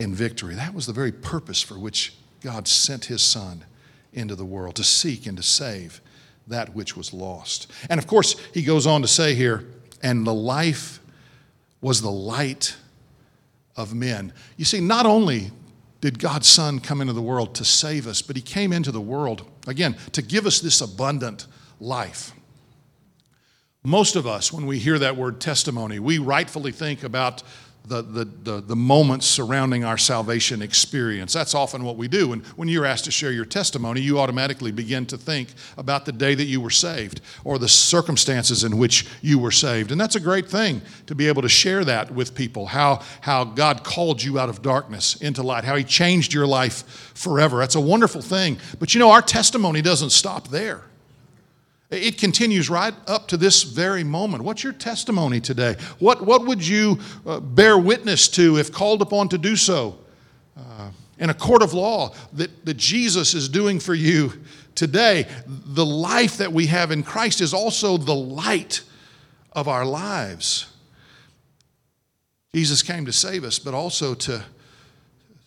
in 0.00 0.14
victory. 0.14 0.54
That 0.56 0.74
was 0.74 0.86
the 0.86 0.92
very 0.92 1.12
purpose 1.12 1.62
for 1.62 1.78
which 1.78 2.14
God 2.40 2.66
sent 2.66 3.04
his 3.04 3.22
Son 3.22 3.64
into 4.12 4.34
the 4.34 4.44
world 4.44 4.74
to 4.76 4.84
seek 4.84 5.26
and 5.26 5.36
to 5.36 5.42
save 5.42 6.00
that 6.48 6.74
which 6.74 6.96
was 6.96 7.12
lost. 7.12 7.70
And 7.88 8.00
of 8.00 8.08
course, 8.08 8.34
he 8.52 8.62
goes 8.62 8.86
on 8.86 9.02
to 9.02 9.08
say 9.08 9.34
here, 9.34 9.66
and 10.02 10.26
the 10.26 10.34
life 10.34 11.00
was 11.80 12.02
the 12.02 12.10
light 12.10 12.76
of 13.76 13.94
men. 13.94 14.32
You 14.56 14.64
see, 14.64 14.80
not 14.80 15.06
only 15.06 15.50
did 16.00 16.18
God's 16.18 16.48
Son 16.48 16.80
come 16.80 17.02
into 17.02 17.12
the 17.12 17.22
world 17.22 17.54
to 17.56 17.64
save 17.64 18.06
us, 18.06 18.22
but 18.22 18.34
he 18.34 18.42
came 18.42 18.72
into 18.72 18.90
the 18.90 19.00
world, 19.00 19.46
again, 19.66 19.96
to 20.12 20.22
give 20.22 20.46
us 20.46 20.60
this 20.60 20.80
abundant 20.80 21.46
life. 21.78 22.32
Most 23.82 24.16
of 24.16 24.26
us, 24.26 24.52
when 24.52 24.66
we 24.66 24.78
hear 24.78 24.98
that 24.98 25.16
word 25.16 25.40
testimony, 25.40 25.98
we 25.98 26.18
rightfully 26.18 26.72
think 26.72 27.04
about 27.04 27.42
the, 27.86 28.02
the, 28.02 28.24
the, 28.24 28.60
the, 28.60 28.76
moments 28.76 29.26
surrounding 29.26 29.84
our 29.84 29.98
salvation 29.98 30.62
experience. 30.62 31.32
That's 31.32 31.54
often 31.54 31.82
what 31.82 31.96
we 31.96 32.08
do. 32.08 32.32
And 32.32 32.46
when 32.56 32.68
you're 32.68 32.86
asked 32.86 33.06
to 33.06 33.10
share 33.10 33.32
your 33.32 33.44
testimony, 33.44 34.00
you 34.00 34.20
automatically 34.20 34.70
begin 34.70 35.06
to 35.06 35.18
think 35.18 35.48
about 35.76 36.04
the 36.04 36.12
day 36.12 36.34
that 36.34 36.44
you 36.44 36.60
were 36.60 36.70
saved 36.70 37.20
or 37.44 37.58
the 37.58 37.68
circumstances 37.68 38.64
in 38.64 38.78
which 38.78 39.06
you 39.22 39.38
were 39.38 39.50
saved. 39.50 39.90
And 39.92 40.00
that's 40.00 40.16
a 40.16 40.20
great 40.20 40.48
thing 40.48 40.82
to 41.06 41.14
be 41.14 41.26
able 41.26 41.42
to 41.42 41.48
share 41.48 41.84
that 41.84 42.12
with 42.12 42.34
people 42.34 42.66
how, 42.66 43.02
how 43.20 43.44
God 43.44 43.82
called 43.82 44.22
you 44.22 44.38
out 44.38 44.48
of 44.48 44.62
darkness 44.62 45.16
into 45.16 45.42
light, 45.42 45.64
how 45.64 45.76
He 45.76 45.84
changed 45.84 46.32
your 46.32 46.46
life 46.46 47.12
forever. 47.14 47.58
That's 47.58 47.74
a 47.74 47.80
wonderful 47.80 48.22
thing. 48.22 48.58
But 48.78 48.94
you 48.94 49.00
know, 49.00 49.10
our 49.10 49.22
testimony 49.22 49.82
doesn't 49.82 50.10
stop 50.10 50.48
there. 50.48 50.84
It 51.90 52.18
continues 52.18 52.70
right 52.70 52.94
up 53.08 53.26
to 53.28 53.36
this 53.36 53.64
very 53.64 54.04
moment. 54.04 54.44
What's 54.44 54.62
your 54.62 54.72
testimony 54.72 55.40
today? 55.40 55.74
What, 55.98 56.24
what 56.24 56.46
would 56.46 56.64
you 56.64 57.00
uh, 57.26 57.40
bear 57.40 57.76
witness 57.76 58.28
to 58.28 58.58
if 58.58 58.70
called 58.70 59.02
upon 59.02 59.28
to 59.30 59.38
do 59.38 59.56
so 59.56 59.98
uh, 60.56 60.90
in 61.18 61.30
a 61.30 61.34
court 61.34 61.62
of 61.62 61.74
law 61.74 62.14
that, 62.34 62.64
that 62.64 62.76
Jesus 62.76 63.34
is 63.34 63.48
doing 63.48 63.80
for 63.80 63.94
you 63.94 64.32
today? 64.76 65.26
The 65.46 65.84
life 65.84 66.36
that 66.36 66.52
we 66.52 66.66
have 66.66 66.92
in 66.92 67.02
Christ 67.02 67.40
is 67.40 67.52
also 67.52 67.96
the 67.96 68.14
light 68.14 68.82
of 69.52 69.66
our 69.66 69.84
lives. 69.84 70.72
Jesus 72.54 72.84
came 72.84 73.04
to 73.06 73.12
save 73.12 73.42
us, 73.42 73.58
but 73.58 73.74
also 73.74 74.14
to, 74.14 74.44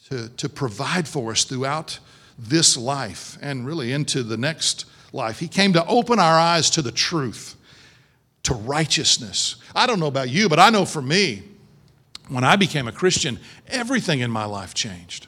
to, 0.10 0.28
to 0.28 0.50
provide 0.50 1.08
for 1.08 1.32
us 1.32 1.46
throughout 1.46 2.00
this 2.38 2.76
life 2.76 3.38
and 3.42 3.66
really 3.66 3.94
into 3.94 4.24
the 4.24 4.38
next 4.38 4.86
life. 5.14 5.40
He 5.40 5.48
came 5.48 5.74
to 5.74 5.86
open 5.86 6.20
our 6.20 6.40
eyes 6.40 6.70
to 6.72 6.82
the 6.82 6.92
truth, 6.92 7.56
to 8.44 8.54
righteousness. 8.54 9.56
I 9.74 9.88
don't 9.88 10.00
know 10.00 10.08
about 10.08 10.30
you, 10.30 10.50
but 10.50 10.60
I 10.60 10.70
know 10.70 10.84
for 10.84 11.02
me, 11.02 11.44
when 12.28 12.44
I 12.44 12.56
became 12.56 12.88
a 12.88 12.92
Christian, 12.92 13.40
everything 13.68 14.20
in 14.20 14.32
my 14.32 14.46
life 14.46 14.74
changed. 14.74 15.28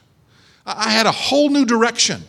I 0.65 0.89
had 0.89 1.05
a 1.05 1.11
whole 1.11 1.49
new 1.49 1.65
direction. 1.65 2.23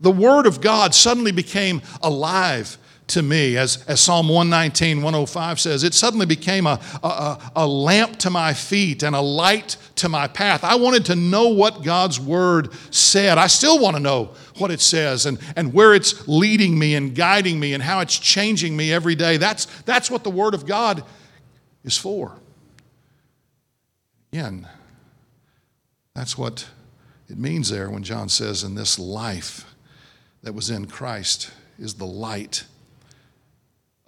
The 0.00 0.10
Word 0.10 0.46
of 0.46 0.60
God 0.60 0.94
suddenly 0.94 1.32
became 1.32 1.82
alive 2.02 2.78
to 3.08 3.22
me. 3.22 3.56
As, 3.56 3.84
as 3.86 4.00
Psalm 4.00 4.28
119, 4.28 4.98
105 4.98 5.60
says, 5.60 5.84
it 5.84 5.94
suddenly 5.94 6.26
became 6.26 6.66
a, 6.66 6.80
a, 7.02 7.38
a 7.56 7.66
lamp 7.66 8.18
to 8.20 8.30
my 8.30 8.52
feet 8.52 9.02
and 9.02 9.14
a 9.14 9.20
light 9.20 9.76
to 9.96 10.08
my 10.08 10.26
path. 10.26 10.64
I 10.64 10.74
wanted 10.74 11.04
to 11.06 11.16
know 11.16 11.48
what 11.48 11.82
God's 11.82 12.18
Word 12.18 12.72
said. 12.90 13.38
I 13.38 13.46
still 13.46 13.78
want 13.78 13.96
to 13.96 14.02
know 14.02 14.34
what 14.58 14.70
it 14.70 14.80
says 14.80 15.26
and, 15.26 15.38
and 15.54 15.72
where 15.72 15.94
it's 15.94 16.26
leading 16.26 16.78
me 16.78 16.94
and 16.94 17.14
guiding 17.14 17.60
me 17.60 17.74
and 17.74 17.82
how 17.82 18.00
it's 18.00 18.18
changing 18.18 18.76
me 18.76 18.92
every 18.92 19.14
day. 19.14 19.36
That's, 19.36 19.66
that's 19.82 20.10
what 20.10 20.24
the 20.24 20.30
Word 20.30 20.54
of 20.54 20.66
God 20.66 21.04
is 21.84 21.96
for. 21.96 22.36
Again, 24.32 24.66
that's 26.14 26.36
what 26.36 26.66
it 27.28 27.38
means 27.38 27.70
there 27.70 27.88
when 27.90 28.02
John 28.02 28.28
says, 28.28 28.64
in 28.64 28.74
this 28.74 28.98
life 28.98 29.74
that 30.42 30.54
was 30.54 30.70
in 30.70 30.86
Christ 30.86 31.52
is 31.78 31.94
the 31.94 32.06
light 32.06 32.64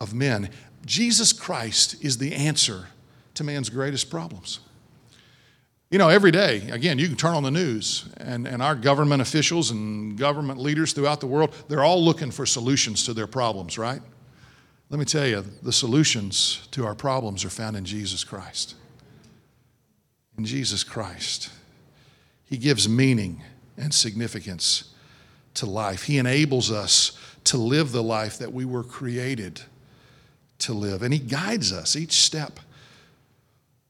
of 0.01 0.15
men. 0.15 0.51
Jesus 0.85 1.33
Christ 1.33 2.03
is 2.05 2.19
the 2.19 2.35
answer 2.35 2.87
to 3.35 3.45
man's 3.45 3.69
greatest 3.69 4.11
problems. 4.11 4.61
You 5.91 5.99
know, 5.99 6.11
every 6.11 6.31
day, 6.31 6.69
again, 6.71 6.99
you 6.99 7.09
can 7.09 7.17
turn 7.17 7.35
on 7.35 7.43
the 7.43 7.51
news, 7.51 8.07
and, 8.19 8.47
and 8.47 8.63
our 8.63 8.75
government 8.75 9.23
officials 9.23 9.71
and 9.71 10.19
government 10.19 10.61
leaders 10.61 10.93
throughout 10.93 11.21
the 11.21 11.27
world, 11.27 11.55
they're 11.69 11.83
all 11.83 12.05
looking 12.05 12.31
for 12.31 12.45
solutions 12.45 13.05
to 13.05 13.15
their 13.15 13.27
problems, 13.27 13.79
right? 13.79 14.03
Let 14.91 14.99
me 14.99 15.07
tell 15.07 15.27
you, 15.27 15.43
the 15.63 15.73
solutions 15.73 16.69
to 16.73 16.85
our 16.85 16.95
problems 16.95 17.45
are 17.45 17.51
found 17.51 17.77
in 17.77 17.87
Jesus 17.87 18.23
Christ. 18.23 18.75
In 20.37 20.45
Jesus 20.45 20.85
Christ. 20.85 21.51
He 22.45 22.59
gives 22.59 22.89
meaning 22.89 23.43
and 23.79 23.93
significance 23.93 24.95
to 25.55 25.67
life. 25.67 26.05
He 26.05 26.19
enables 26.19 26.71
us 26.71 27.19
to 27.45 27.57
live 27.57 27.93
the 27.93 28.03
life 28.03 28.39
that 28.39 28.53
we 28.53 28.65
were 28.65 28.85
created 28.85 29.63
to 30.59 30.73
live. 30.73 31.03
And 31.03 31.13
He 31.13 31.21
guides 31.21 31.73
us 31.73 31.97
each 31.97 32.23
step 32.23 32.61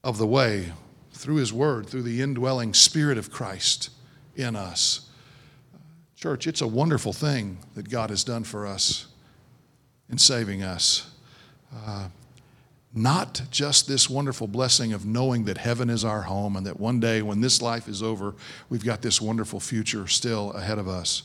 of 0.03 0.17
the 0.17 0.27
way 0.27 0.71
through 1.13 1.35
His 1.35 1.51
Word, 1.51 1.87
through 1.87 2.03
the 2.03 2.21
indwelling 2.21 2.73
Spirit 2.73 3.17
of 3.17 3.31
Christ 3.31 3.89
in 4.35 4.55
us. 4.55 5.09
Church, 6.15 6.47
it's 6.47 6.61
a 6.61 6.67
wonderful 6.67 7.13
thing 7.13 7.59
that 7.75 7.89
God 7.89 8.09
has 8.09 8.23
done 8.23 8.43
for 8.43 8.67
us 8.67 9.07
in 10.09 10.17
saving 10.17 10.63
us. 10.63 11.09
Uh, 11.73 12.09
not 12.93 13.41
just 13.51 13.87
this 13.87 14.09
wonderful 14.09 14.47
blessing 14.47 14.93
of 14.93 15.05
knowing 15.05 15.45
that 15.45 15.57
heaven 15.57 15.89
is 15.89 16.03
our 16.03 16.23
home 16.23 16.55
and 16.55 16.65
that 16.65 16.79
one 16.79 16.99
day 16.99 17.21
when 17.21 17.39
this 17.39 17.61
life 17.61 17.87
is 17.87 18.01
over, 18.01 18.33
we've 18.69 18.83
got 18.83 19.01
this 19.01 19.21
wonderful 19.21 19.59
future 19.59 20.07
still 20.07 20.51
ahead 20.51 20.79
of 20.79 20.87
us, 20.87 21.23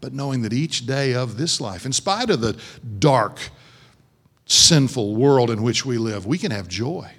but 0.00 0.12
knowing 0.12 0.42
that 0.42 0.52
each 0.52 0.86
day 0.86 1.14
of 1.14 1.36
this 1.36 1.60
life, 1.60 1.84
in 1.84 1.92
spite 1.92 2.30
of 2.30 2.40
the 2.40 2.56
dark, 2.98 3.40
sinful 4.50 5.14
world 5.14 5.50
in 5.50 5.62
which 5.62 5.86
we 5.86 5.96
live, 5.96 6.26
we 6.26 6.38
can 6.38 6.50
have 6.50 6.68
joy. 6.68 7.10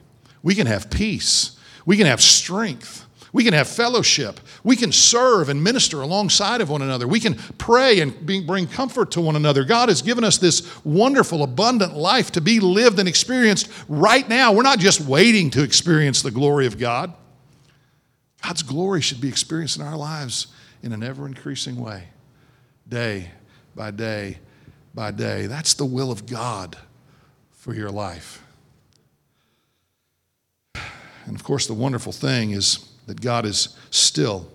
We 0.43 0.55
can 0.55 0.67
have 0.67 0.89
peace. 0.89 1.57
We 1.85 1.97
can 1.97 2.07
have 2.07 2.21
strength. 2.21 3.05
We 3.33 3.45
can 3.45 3.53
have 3.53 3.69
fellowship. 3.69 4.41
We 4.63 4.75
can 4.75 4.91
serve 4.91 5.47
and 5.47 5.63
minister 5.63 6.01
alongside 6.01 6.59
of 6.59 6.69
one 6.69 6.81
another. 6.81 7.07
We 7.07 7.21
can 7.21 7.35
pray 7.57 8.01
and 8.01 8.25
bring 8.45 8.67
comfort 8.67 9.11
to 9.11 9.21
one 9.21 9.37
another. 9.37 9.63
God 9.63 9.87
has 9.87 10.01
given 10.01 10.25
us 10.25 10.37
this 10.37 10.83
wonderful, 10.83 11.41
abundant 11.41 11.95
life 11.95 12.31
to 12.33 12.41
be 12.41 12.59
lived 12.59 12.99
and 12.99 13.07
experienced 13.07 13.69
right 13.87 14.27
now. 14.27 14.51
We're 14.51 14.63
not 14.63 14.79
just 14.79 14.99
waiting 14.99 15.49
to 15.51 15.63
experience 15.63 16.21
the 16.21 16.31
glory 16.31 16.65
of 16.65 16.77
God. 16.77 17.13
God's 18.43 18.63
glory 18.63 18.99
should 18.99 19.21
be 19.21 19.29
experienced 19.29 19.77
in 19.77 19.85
our 19.85 19.95
lives 19.95 20.47
in 20.83 20.91
an 20.91 21.03
ever 21.03 21.25
increasing 21.25 21.77
way, 21.77 22.09
day 22.89 23.31
by 23.75 23.91
day 23.91 24.39
by 24.93 25.11
day. 25.11 25.45
That's 25.45 25.75
the 25.75 25.85
will 25.85 26.11
of 26.11 26.25
God 26.25 26.75
for 27.61 27.75
your 27.75 27.91
life. 27.91 28.43
And 30.73 31.35
of 31.35 31.43
course, 31.43 31.67
the 31.67 31.75
wonderful 31.75 32.11
thing 32.11 32.51
is 32.51 32.89
that 33.05 33.21
God 33.21 33.45
is 33.45 33.77
still 33.91 34.51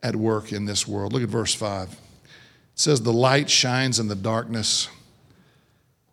at 0.00 0.14
work 0.14 0.52
in 0.52 0.64
this 0.64 0.86
world. 0.86 1.12
Look 1.12 1.24
at 1.24 1.28
verse 1.28 1.52
5. 1.52 1.90
It 1.90 1.98
says, 2.76 3.02
The 3.02 3.12
light 3.12 3.50
shines 3.50 3.98
in 3.98 4.06
the 4.06 4.14
darkness, 4.14 4.88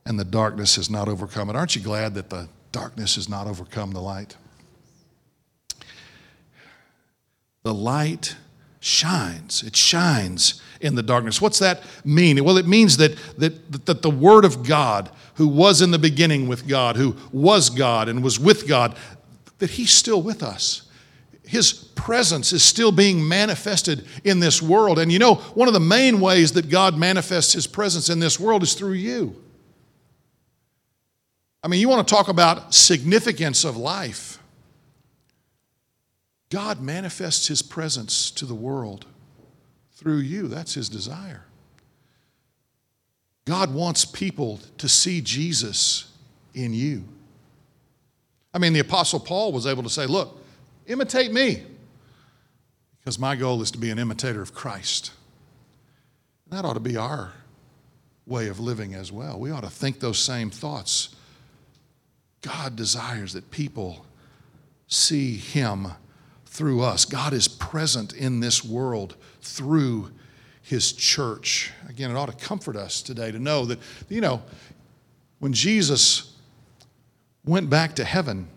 and 0.07 0.19
the 0.19 0.25
darkness 0.25 0.75
has 0.77 0.89
not 0.89 1.07
overcome 1.07 1.51
it. 1.51 1.55
Aren't 1.55 1.75
you 1.75 1.83
glad 1.83 2.15
that 2.15 2.31
the 2.31 2.49
darkness 2.71 3.13
has 3.13 3.29
not 3.29 3.45
overcome 3.45 3.91
the 3.91 4.01
light? 4.01 4.35
The 7.61 7.75
light 7.75 8.35
shines. 8.85 9.63
It 9.63 9.75
shines 9.75 10.61
in 10.79 10.95
the 10.95 11.03
darkness. 11.03 11.41
What's 11.41 11.59
that 11.59 11.83
mean? 12.03 12.43
Well, 12.43 12.57
it 12.57 12.67
means 12.67 12.97
that, 12.97 13.17
that, 13.39 13.85
that 13.85 14.01
the 14.01 14.09
Word 14.09 14.45
of 14.45 14.63
God, 14.63 15.09
who 15.35 15.47
was 15.47 15.81
in 15.81 15.91
the 15.91 15.99
beginning 15.99 16.47
with 16.47 16.67
God, 16.67 16.95
who 16.95 17.15
was 17.31 17.69
God 17.69 18.07
and 18.07 18.23
was 18.23 18.39
with 18.39 18.67
God, 18.67 18.95
that 19.57 19.71
He's 19.71 19.91
still 19.91 20.21
with 20.21 20.43
us. 20.43 20.83
His 21.43 21.73
presence 21.73 22.53
is 22.53 22.63
still 22.63 22.91
being 22.91 23.27
manifested 23.27 24.05
in 24.23 24.39
this 24.39 24.61
world. 24.61 24.99
And 24.99 25.11
you 25.11 25.19
know, 25.19 25.35
one 25.35 25.67
of 25.67 25.73
the 25.73 25.79
main 25.79 26.19
ways 26.19 26.51
that 26.53 26.69
God 26.69 26.97
manifests 26.97 27.53
His 27.53 27.67
presence 27.67 28.09
in 28.09 28.19
this 28.19 28.39
world 28.39 28.63
is 28.63 28.73
through 28.73 28.93
you. 28.93 29.41
I 31.63 31.67
mean, 31.67 31.79
you 31.79 31.89
want 31.89 32.07
to 32.07 32.13
talk 32.13 32.27
about 32.27 32.75
significance 32.75 33.63
of 33.63 33.77
life. 33.77 34.34
God 36.49 36.81
manifests 36.81 37.47
His 37.47 37.61
presence 37.61 38.31
to 38.31 38.45
the 38.45 38.55
world 38.55 39.05
through 39.93 40.19
you. 40.19 40.47
That's 40.47 40.73
His 40.73 40.89
desire. 40.89 41.45
God 43.45 43.73
wants 43.73 44.05
people 44.05 44.59
to 44.77 44.89
see 44.89 45.21
Jesus 45.21 46.11
in 46.53 46.73
you. 46.73 47.03
I 48.53 48.57
mean, 48.57 48.73
the 48.73 48.79
Apostle 48.79 49.19
Paul 49.19 49.51
was 49.51 49.67
able 49.67 49.83
to 49.83 49.89
say, 49.89 50.05
Look, 50.05 50.43
imitate 50.87 51.31
me, 51.31 51.63
because 52.99 53.19
my 53.19 53.35
goal 53.35 53.61
is 53.61 53.71
to 53.71 53.77
be 53.77 53.91
an 53.91 53.99
imitator 53.99 54.41
of 54.41 54.53
Christ. 54.53 55.11
that 56.47 56.65
ought 56.65 56.73
to 56.73 56.79
be 56.79 56.97
our 56.97 57.33
way 58.25 58.47
of 58.47 58.59
living 58.59 58.95
as 58.95 59.11
well. 59.11 59.39
We 59.39 59.51
ought 59.51 59.63
to 59.63 59.69
think 59.69 59.99
those 59.99 60.17
same 60.17 60.49
thoughts. 60.49 61.09
God 62.41 62.75
desires 62.75 63.33
that 63.33 63.51
people 63.51 64.05
see 64.87 65.35
Him 65.37 65.89
through 66.55 66.81
us. 66.81 67.03
God 67.03 67.33
is 67.33 67.47
present 67.47 68.13
in 68.13 68.39
this 68.39 68.63
world 68.63 69.15
through 69.41 70.11
His 70.61 70.93
church. 70.93 71.71
Again, 71.89 72.09
it 72.09 72.15
ought 72.15 72.27
to 72.27 72.45
comfort 72.45 72.77
us 72.77 73.01
today 73.01 73.31
to 73.31 73.39
know 73.39 73.65
that, 73.65 73.79
you 74.09 74.21
know, 74.21 74.41
when 75.39 75.51
Jesus 75.51 76.33
went 77.43 77.69
back 77.69 77.95
to 77.95 78.05
heaven, 78.05 78.47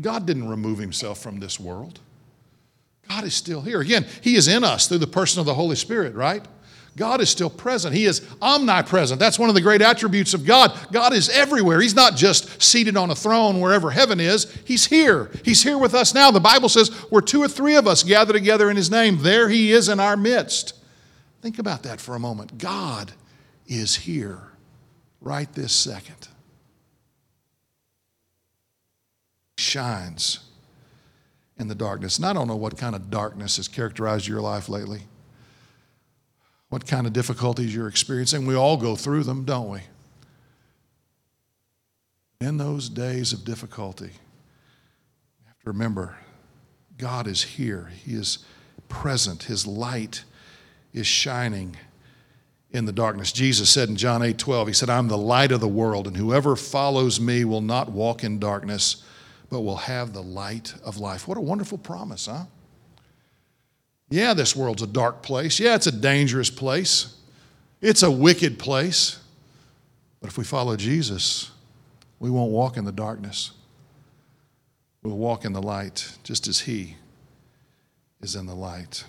God 0.00 0.26
didn't 0.26 0.48
remove 0.48 0.78
Himself 0.78 1.20
from 1.20 1.38
this 1.38 1.60
world. 1.60 2.00
God 3.08 3.22
is 3.22 3.34
still 3.34 3.60
here. 3.60 3.80
Again, 3.80 4.04
He 4.20 4.34
is 4.34 4.48
in 4.48 4.64
us 4.64 4.88
through 4.88 4.98
the 4.98 5.06
person 5.06 5.38
of 5.38 5.46
the 5.46 5.54
Holy 5.54 5.76
Spirit, 5.76 6.14
right? 6.14 6.44
God 6.96 7.20
is 7.20 7.28
still 7.28 7.50
present. 7.50 7.94
He 7.94 8.06
is 8.06 8.26
omnipresent. 8.40 9.20
That's 9.20 9.38
one 9.38 9.50
of 9.50 9.54
the 9.54 9.60
great 9.60 9.82
attributes 9.82 10.32
of 10.32 10.46
God. 10.46 10.76
God 10.90 11.12
is 11.12 11.28
everywhere. 11.28 11.80
He's 11.80 11.94
not 11.94 12.16
just 12.16 12.62
seated 12.62 12.96
on 12.96 13.10
a 13.10 13.14
throne 13.14 13.60
wherever 13.60 13.90
heaven 13.90 14.18
is, 14.18 14.50
He's 14.64 14.86
here. 14.86 15.30
He's 15.44 15.62
here 15.62 15.76
with 15.76 15.94
us 15.94 16.14
now. 16.14 16.30
The 16.30 16.40
Bible 16.40 16.70
says, 16.70 16.88
where 17.10 17.20
two 17.20 17.42
or 17.42 17.48
three 17.48 17.76
of 17.76 17.86
us 17.86 18.02
gather 18.02 18.32
together 18.32 18.70
in 18.70 18.76
His 18.76 18.90
name, 18.90 19.18
there 19.20 19.50
He 19.50 19.72
is 19.72 19.90
in 19.90 20.00
our 20.00 20.16
midst. 20.16 20.72
Think 21.42 21.58
about 21.58 21.82
that 21.82 22.00
for 22.00 22.16
a 22.16 22.18
moment. 22.18 22.56
God 22.56 23.12
is 23.66 23.94
here 23.96 24.52
right 25.20 25.52
this 25.52 25.72
second. 25.72 26.28
Shines 29.58 30.40
in 31.58 31.68
the 31.68 31.74
darkness. 31.74 32.16
And 32.16 32.24
I 32.26 32.32
don't 32.32 32.48
know 32.48 32.56
what 32.56 32.78
kind 32.78 32.96
of 32.96 33.10
darkness 33.10 33.58
has 33.58 33.68
characterized 33.68 34.26
your 34.26 34.40
life 34.40 34.70
lately 34.70 35.02
what 36.68 36.86
kind 36.86 37.06
of 37.06 37.12
difficulties 37.12 37.74
you're 37.74 37.88
experiencing. 37.88 38.46
We 38.46 38.54
all 38.54 38.76
go 38.76 38.96
through 38.96 39.24
them, 39.24 39.44
don't 39.44 39.70
we? 39.70 39.80
In 42.40 42.58
those 42.58 42.88
days 42.88 43.32
of 43.32 43.44
difficulty, 43.44 44.10
you 44.10 45.46
have 45.46 45.58
to 45.60 45.70
remember 45.70 46.16
God 46.98 47.26
is 47.26 47.42
here. 47.42 47.90
He 48.04 48.14
is 48.14 48.38
present. 48.88 49.44
His 49.44 49.66
light 49.66 50.24
is 50.92 51.06
shining 51.06 51.76
in 52.70 52.84
the 52.84 52.92
darkness. 52.92 53.32
Jesus 53.32 53.70
said 53.70 53.88
in 53.88 53.96
John 53.96 54.22
8 54.22 54.38
12, 54.38 54.68
He 54.68 54.74
said, 54.74 54.90
I'm 54.90 55.08
the 55.08 55.18
light 55.18 55.52
of 55.52 55.60
the 55.60 55.68
world, 55.68 56.06
and 56.06 56.16
whoever 56.16 56.56
follows 56.56 57.20
me 57.20 57.44
will 57.44 57.60
not 57.60 57.90
walk 57.90 58.24
in 58.24 58.38
darkness, 58.38 59.02
but 59.50 59.60
will 59.60 59.76
have 59.76 60.12
the 60.12 60.22
light 60.22 60.74
of 60.84 60.98
life. 60.98 61.28
What 61.28 61.38
a 61.38 61.42
wonderful 61.42 61.78
promise, 61.78 62.26
huh? 62.26 62.44
Yeah, 64.08 64.34
this 64.34 64.54
world's 64.54 64.82
a 64.82 64.86
dark 64.86 65.22
place. 65.22 65.58
Yeah, 65.58 65.74
it's 65.74 65.86
a 65.86 65.92
dangerous 65.92 66.50
place. 66.50 67.16
It's 67.80 68.02
a 68.02 68.10
wicked 68.10 68.58
place. 68.58 69.18
But 70.20 70.30
if 70.30 70.38
we 70.38 70.44
follow 70.44 70.76
Jesus, 70.76 71.50
we 72.18 72.30
won't 72.30 72.50
walk 72.50 72.76
in 72.76 72.84
the 72.84 72.92
darkness. 72.92 73.52
We'll 75.02 75.16
walk 75.16 75.44
in 75.44 75.52
the 75.52 75.62
light 75.62 76.16
just 76.24 76.48
as 76.48 76.60
He 76.60 76.96
is 78.20 78.34
in 78.34 78.46
the 78.46 78.54
light. 78.54 79.04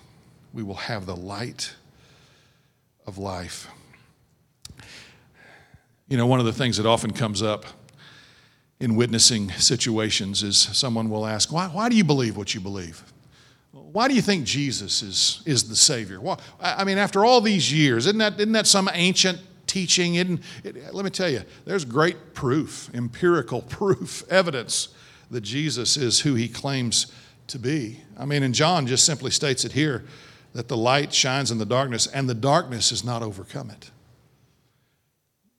We 0.52 0.62
will 0.62 0.74
have 0.74 1.06
the 1.06 1.16
light 1.16 1.74
of 3.06 3.18
life. 3.18 3.68
You 6.08 6.16
know, 6.16 6.26
one 6.26 6.40
of 6.40 6.46
the 6.46 6.52
things 6.52 6.76
that 6.76 6.86
often 6.86 7.12
comes 7.12 7.42
up 7.42 7.66
in 8.80 8.96
witnessing 8.96 9.50
situations 9.52 10.42
is 10.42 10.56
someone 10.56 11.10
will 11.10 11.26
ask, 11.26 11.52
Why, 11.52 11.66
why 11.66 11.88
do 11.88 11.96
you 11.96 12.04
believe 12.04 12.36
what 12.36 12.54
you 12.54 12.60
believe? 12.60 13.02
Why 13.92 14.06
do 14.06 14.14
you 14.14 14.22
think 14.22 14.44
Jesus 14.44 15.02
is, 15.02 15.42
is 15.46 15.68
the 15.68 15.76
Savior? 15.76 16.20
Well, 16.20 16.40
I 16.60 16.84
mean, 16.84 16.98
after 16.98 17.24
all 17.24 17.40
these 17.40 17.72
years, 17.72 18.06
isn't 18.06 18.18
that, 18.18 18.34
isn't 18.34 18.52
that 18.52 18.66
some 18.66 18.90
ancient 18.92 19.40
teaching? 19.66 20.16
Isn't, 20.16 20.42
it, 20.62 20.94
let 20.94 21.04
me 21.04 21.10
tell 21.10 21.30
you, 21.30 21.42
there's 21.64 21.84
great 21.84 22.34
proof, 22.34 22.90
empirical 22.92 23.62
proof, 23.68 24.24
evidence 24.30 24.88
that 25.30 25.40
Jesus 25.40 25.96
is 25.96 26.20
who 26.20 26.34
he 26.34 26.48
claims 26.48 27.12
to 27.46 27.58
be. 27.58 28.00
I 28.18 28.26
mean, 28.26 28.42
and 28.42 28.54
John 28.54 28.86
just 28.86 29.06
simply 29.06 29.30
states 29.30 29.64
it 29.64 29.72
here 29.72 30.04
that 30.52 30.68
the 30.68 30.76
light 30.76 31.12
shines 31.12 31.50
in 31.50 31.58
the 31.58 31.66
darkness, 31.66 32.06
and 32.06 32.28
the 32.28 32.34
darkness 32.34 32.90
has 32.90 33.04
not 33.04 33.22
overcome 33.22 33.70
it. 33.70 33.90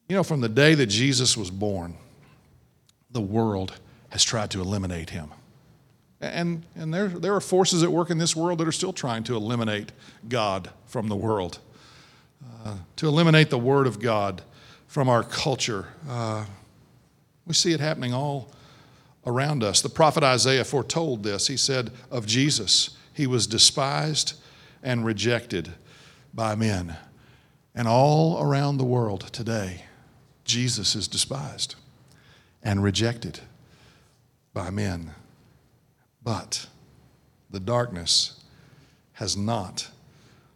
You 0.07 0.15
know, 0.15 0.23
from 0.23 0.41
the 0.41 0.49
day 0.49 0.75
that 0.75 0.87
Jesus 0.87 1.37
was 1.37 1.51
born, 1.51 1.95
the 3.11 3.21
world 3.21 3.79
has 4.09 4.23
tried 4.23 4.51
to 4.51 4.61
eliminate 4.61 5.11
him. 5.11 5.31
And, 6.21 6.65
and 6.75 6.93
there, 6.93 7.07
there 7.07 7.33
are 7.33 7.41
forces 7.41 7.81
at 7.81 7.91
work 7.91 8.09
in 8.09 8.17
this 8.17 8.35
world 8.35 8.59
that 8.59 8.67
are 8.67 8.73
still 8.73 8.91
trying 8.91 9.23
to 9.23 9.35
eliminate 9.35 9.91
God 10.27 10.69
from 10.85 11.07
the 11.07 11.15
world, 11.15 11.59
uh, 12.65 12.75
to 12.97 13.07
eliminate 13.07 13.49
the 13.49 13.57
Word 13.57 13.87
of 13.87 13.99
God 13.99 14.41
from 14.87 15.07
our 15.07 15.23
culture. 15.23 15.87
Uh, 16.09 16.45
we 17.45 17.53
see 17.53 17.71
it 17.71 17.79
happening 17.79 18.13
all 18.13 18.51
around 19.25 19.63
us. 19.63 19.81
The 19.81 19.89
prophet 19.89 20.23
Isaiah 20.23 20.65
foretold 20.65 21.23
this. 21.23 21.47
He 21.47 21.57
said 21.57 21.91
of 22.11 22.25
Jesus, 22.25 22.97
He 23.13 23.25
was 23.25 23.47
despised 23.47 24.33
and 24.83 25.05
rejected 25.05 25.73
by 26.33 26.55
men. 26.55 26.97
And 27.73 27.87
all 27.87 28.41
around 28.41 28.77
the 28.77 28.83
world 28.83 29.31
today, 29.31 29.83
Jesus 30.43 30.95
is 30.95 31.07
despised 31.07 31.75
and 32.61 32.83
rejected 32.83 33.39
by 34.53 34.69
men. 34.69 35.13
But 36.29 36.67
the 37.49 37.59
darkness 37.59 38.39
has 39.13 39.35
not 39.35 39.89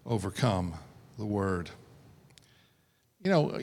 overcome 0.05 0.75
the 1.17 1.25
word. 1.25 1.71
You 3.23 3.31
know, 3.31 3.59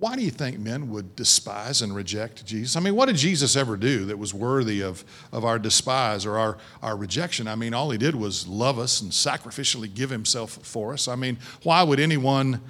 why 0.00 0.16
do 0.16 0.22
you 0.22 0.32
think 0.32 0.58
men 0.58 0.90
would 0.90 1.14
despise 1.14 1.80
and 1.80 1.94
reject 1.94 2.44
Jesus? 2.44 2.74
I 2.74 2.80
mean, 2.80 2.96
what 2.96 3.06
did 3.06 3.14
Jesus 3.14 3.54
ever 3.54 3.76
do 3.76 4.06
that 4.06 4.18
was 4.18 4.34
worthy 4.34 4.82
of, 4.82 5.04
of 5.30 5.44
our 5.44 5.60
despise 5.60 6.26
or 6.26 6.38
our, 6.38 6.58
our 6.82 6.96
rejection? 6.96 7.46
I 7.46 7.54
mean, 7.54 7.72
all 7.72 7.92
he 7.92 7.98
did 7.98 8.16
was 8.16 8.48
love 8.48 8.80
us 8.80 9.00
and 9.00 9.12
sacrificially 9.12 9.94
give 9.94 10.10
himself 10.10 10.58
for 10.64 10.92
us. 10.92 11.06
I 11.06 11.14
mean, 11.14 11.38
why 11.62 11.84
would 11.84 12.00
anyone 12.00 12.60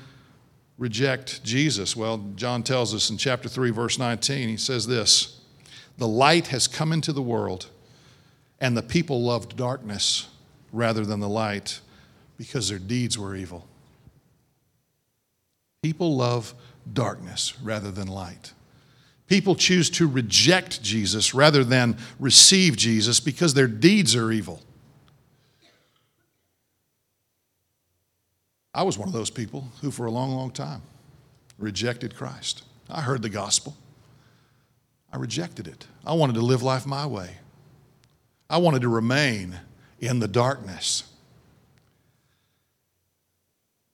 reject 0.77 1.42
Jesus? 1.42 1.96
Well, 1.96 2.18
John 2.35 2.62
tells 2.62 2.94
us 2.94 3.09
in 3.09 3.16
chapter 3.16 3.49
3, 3.49 3.70
verse 3.70 3.99
19, 3.99 4.51
he 4.51 4.59
says 4.59 4.87
this 4.87 5.40
The 5.96 6.07
light 6.07 6.49
has 6.49 6.68
come 6.68 6.92
into 6.92 7.14
the 7.14 7.22
world 7.22 7.70
and 8.61 8.77
the 8.77 8.83
people 8.83 9.23
loved 9.23 9.57
darkness 9.57 10.29
rather 10.73 11.05
than 11.05 11.21
the 11.21 11.29
light 11.29 11.81
because 12.38 12.69
their 12.69 12.79
deeds 12.79 13.19
were 13.19 13.35
evil. 13.35 13.66
People 15.83 16.16
love 16.16 16.55
darkness 16.92 17.55
rather 17.62 17.90
than 17.90 18.09
light. 18.09 18.53
People 19.27 19.57
choose 19.57 19.90
to 19.90 20.07
reject 20.07 20.83
Jesus 20.83 21.35
rather 21.35 21.64
than 21.64 21.97
receive 22.19 22.77
Jesus 22.77 23.19
because 23.19 23.55
their 23.55 23.66
deeds 23.66 24.14
are 24.14 24.31
evil. 24.31 24.62
I 28.73 28.83
was 28.83 28.99
one 28.99 29.09
of 29.09 29.14
those 29.14 29.31
people 29.31 29.69
who, 29.81 29.90
for 29.90 30.07
a 30.07 30.11
long, 30.11 30.33
long 30.33 30.51
time, 30.51 30.83
rejected 31.59 32.14
Christ. 32.14 32.62
I 32.90 33.01
heard 33.01 33.23
the 33.23 33.29
gospel, 33.29 33.77
I 35.12 35.16
rejected 35.16 35.66
it. 35.66 35.87
I 36.05 36.12
wanted 36.12 36.35
to 36.35 36.42
live 36.42 36.62
life 36.62 36.87
my 36.87 37.07
way. 37.07 37.37
I 38.48 38.59
wanted 38.59 38.82
to 38.82 38.88
remain 38.88 39.59
in 39.98 40.20
the 40.20 40.28
darkness. 40.28 41.04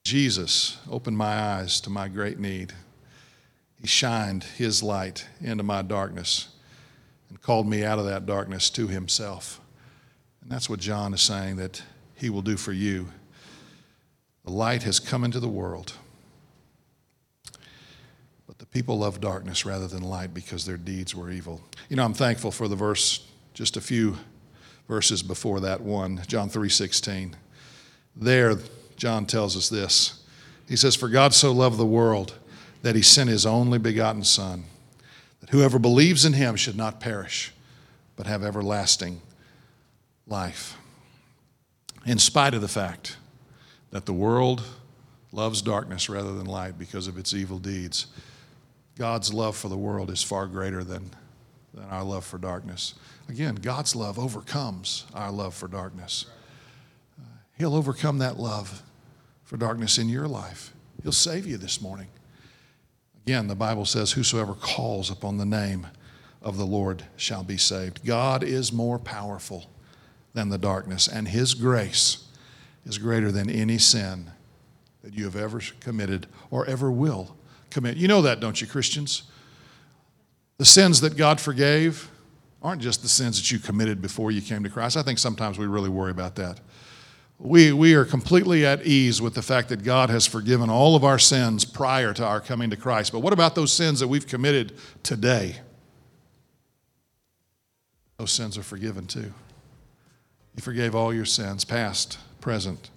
Jesus 0.04 0.78
opened 0.90 1.16
my 1.16 1.32
eyes 1.32 1.80
to 1.82 1.90
my 1.90 2.08
great 2.08 2.38
need. 2.38 2.72
He 3.80 3.86
shined 3.86 4.44
his 4.44 4.82
light 4.82 5.26
into 5.40 5.62
my 5.62 5.80
darkness 5.82 6.48
and 7.30 7.40
called 7.40 7.66
me 7.66 7.82
out 7.82 7.98
of 7.98 8.04
that 8.04 8.26
darkness 8.26 8.68
to 8.70 8.88
himself. 8.88 9.60
And 10.42 10.50
that's 10.50 10.68
what 10.68 10.80
John 10.80 11.14
is 11.14 11.22
saying 11.22 11.56
that 11.56 11.82
he 12.14 12.28
will 12.28 12.42
do 12.42 12.56
for 12.56 12.72
you. 12.72 13.08
The 14.44 14.52
light 14.52 14.82
has 14.82 15.00
come 15.00 15.24
into 15.24 15.40
the 15.40 15.48
world, 15.48 15.94
but 18.46 18.58
the 18.58 18.66
people 18.66 18.98
love 18.98 19.20
darkness 19.20 19.64
rather 19.64 19.86
than 19.86 20.02
light 20.02 20.34
because 20.34 20.66
their 20.66 20.76
deeds 20.76 21.14
were 21.14 21.30
evil. 21.30 21.62
You 21.88 21.96
know, 21.96 22.04
I'm 22.04 22.12
thankful 22.12 22.50
for 22.50 22.68
the 22.68 22.76
verse, 22.76 23.24
just 23.54 23.76
a 23.76 23.80
few 23.80 24.18
verses 24.92 25.22
before 25.22 25.58
that 25.60 25.80
one, 25.80 26.20
John 26.26 26.50
3:16. 26.50 27.34
There, 28.14 28.58
John 28.96 29.24
tells 29.24 29.56
us 29.56 29.70
this. 29.70 30.20
He 30.68 30.76
says, 30.76 30.94
For 30.94 31.08
God 31.08 31.32
so 31.32 31.50
loved 31.50 31.78
the 31.78 31.86
world 31.86 32.34
that 32.82 32.94
he 32.94 33.00
sent 33.00 33.30
his 33.30 33.46
only 33.46 33.78
begotten 33.78 34.22
Son, 34.22 34.64
that 35.40 35.48
whoever 35.48 35.78
believes 35.78 36.26
in 36.26 36.34
him 36.34 36.56
should 36.56 36.76
not 36.76 37.00
perish, 37.00 37.54
but 38.16 38.26
have 38.26 38.44
everlasting 38.44 39.22
life. 40.26 40.76
In 42.04 42.18
spite 42.18 42.52
of 42.52 42.60
the 42.60 42.68
fact 42.68 43.16
that 43.92 44.04
the 44.04 44.12
world 44.12 44.62
loves 45.32 45.62
darkness 45.62 46.10
rather 46.10 46.34
than 46.34 46.44
light 46.44 46.78
because 46.78 47.06
of 47.06 47.16
its 47.16 47.32
evil 47.32 47.58
deeds, 47.58 48.08
God's 48.98 49.32
love 49.32 49.56
for 49.56 49.70
the 49.70 49.78
world 49.78 50.10
is 50.10 50.22
far 50.22 50.46
greater 50.46 50.84
than, 50.84 51.12
than 51.74 51.84
our 51.84 52.04
love 52.04 52.24
for 52.24 52.38
darkness. 52.38 52.94
Again, 53.28 53.54
God's 53.56 53.96
love 53.96 54.18
overcomes 54.18 55.06
our 55.14 55.30
love 55.30 55.54
for 55.54 55.68
darkness. 55.68 56.26
Uh, 57.18 57.24
he'll 57.58 57.74
overcome 57.74 58.18
that 58.18 58.38
love 58.38 58.82
for 59.44 59.56
darkness 59.56 59.98
in 59.98 60.08
your 60.08 60.28
life. 60.28 60.72
He'll 61.02 61.12
save 61.12 61.46
you 61.46 61.56
this 61.56 61.80
morning. 61.80 62.08
Again, 63.26 63.46
the 63.46 63.54
Bible 63.54 63.84
says, 63.84 64.12
Whosoever 64.12 64.54
calls 64.54 65.10
upon 65.10 65.38
the 65.38 65.46
name 65.46 65.86
of 66.42 66.56
the 66.56 66.66
Lord 66.66 67.04
shall 67.16 67.44
be 67.44 67.56
saved. 67.56 68.04
God 68.04 68.42
is 68.42 68.72
more 68.72 68.98
powerful 68.98 69.70
than 70.34 70.48
the 70.48 70.58
darkness, 70.58 71.06
and 71.06 71.28
His 71.28 71.54
grace 71.54 72.26
is 72.84 72.98
greater 72.98 73.30
than 73.30 73.48
any 73.48 73.78
sin 73.78 74.30
that 75.02 75.14
you 75.14 75.24
have 75.24 75.36
ever 75.36 75.60
committed 75.80 76.26
or 76.50 76.66
ever 76.66 76.90
will 76.90 77.36
commit. 77.70 77.96
You 77.96 78.08
know 78.08 78.22
that, 78.22 78.40
don't 78.40 78.60
you, 78.60 78.66
Christians? 78.66 79.24
The 80.62 80.66
sins 80.66 81.00
that 81.00 81.16
God 81.16 81.40
forgave 81.40 82.08
aren't 82.62 82.82
just 82.82 83.02
the 83.02 83.08
sins 83.08 83.36
that 83.36 83.50
you 83.50 83.58
committed 83.58 84.00
before 84.00 84.30
you 84.30 84.40
came 84.40 84.62
to 84.62 84.70
Christ. 84.70 84.96
I 84.96 85.02
think 85.02 85.18
sometimes 85.18 85.58
we 85.58 85.66
really 85.66 85.88
worry 85.88 86.12
about 86.12 86.36
that. 86.36 86.60
We, 87.40 87.72
we 87.72 87.94
are 87.94 88.04
completely 88.04 88.64
at 88.64 88.86
ease 88.86 89.20
with 89.20 89.34
the 89.34 89.42
fact 89.42 89.70
that 89.70 89.82
God 89.82 90.08
has 90.08 90.24
forgiven 90.24 90.70
all 90.70 90.94
of 90.94 91.02
our 91.02 91.18
sins 91.18 91.64
prior 91.64 92.14
to 92.14 92.24
our 92.24 92.40
coming 92.40 92.70
to 92.70 92.76
Christ. 92.76 93.10
But 93.10 93.22
what 93.22 93.32
about 93.32 93.56
those 93.56 93.72
sins 93.72 93.98
that 93.98 94.06
we've 94.06 94.24
committed 94.24 94.74
today? 95.02 95.56
Those 98.18 98.30
sins 98.30 98.56
are 98.56 98.62
forgiven 98.62 99.08
too. 99.08 99.34
He 100.54 100.60
forgave 100.60 100.94
all 100.94 101.12
your 101.12 101.24
sins, 101.24 101.64
past, 101.64 102.18
present, 102.40 102.88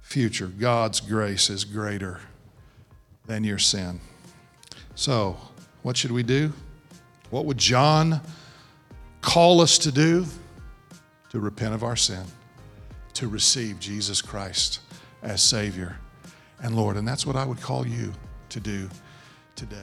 future. 0.00 0.46
God's 0.46 1.00
grace 1.00 1.50
is 1.50 1.66
greater 1.66 2.20
than 3.26 3.44
your 3.44 3.58
sin. 3.58 4.00
So, 4.94 5.36
what 5.82 5.98
should 5.98 6.12
we 6.12 6.22
do? 6.22 6.54
What 7.30 7.46
would 7.46 7.58
John 7.58 8.20
call 9.20 9.60
us 9.60 9.78
to 9.78 9.92
do? 9.92 10.26
To 11.30 11.38
repent 11.38 11.74
of 11.74 11.84
our 11.84 11.96
sin, 11.96 12.24
to 13.14 13.28
receive 13.28 13.78
Jesus 13.78 14.20
Christ 14.20 14.80
as 15.22 15.40
Savior 15.40 15.96
and 16.60 16.74
Lord. 16.74 16.96
And 16.96 17.06
that's 17.06 17.24
what 17.24 17.36
I 17.36 17.44
would 17.44 17.60
call 17.60 17.86
you 17.86 18.12
to 18.48 18.60
do 18.60 18.88
today. 19.54 19.78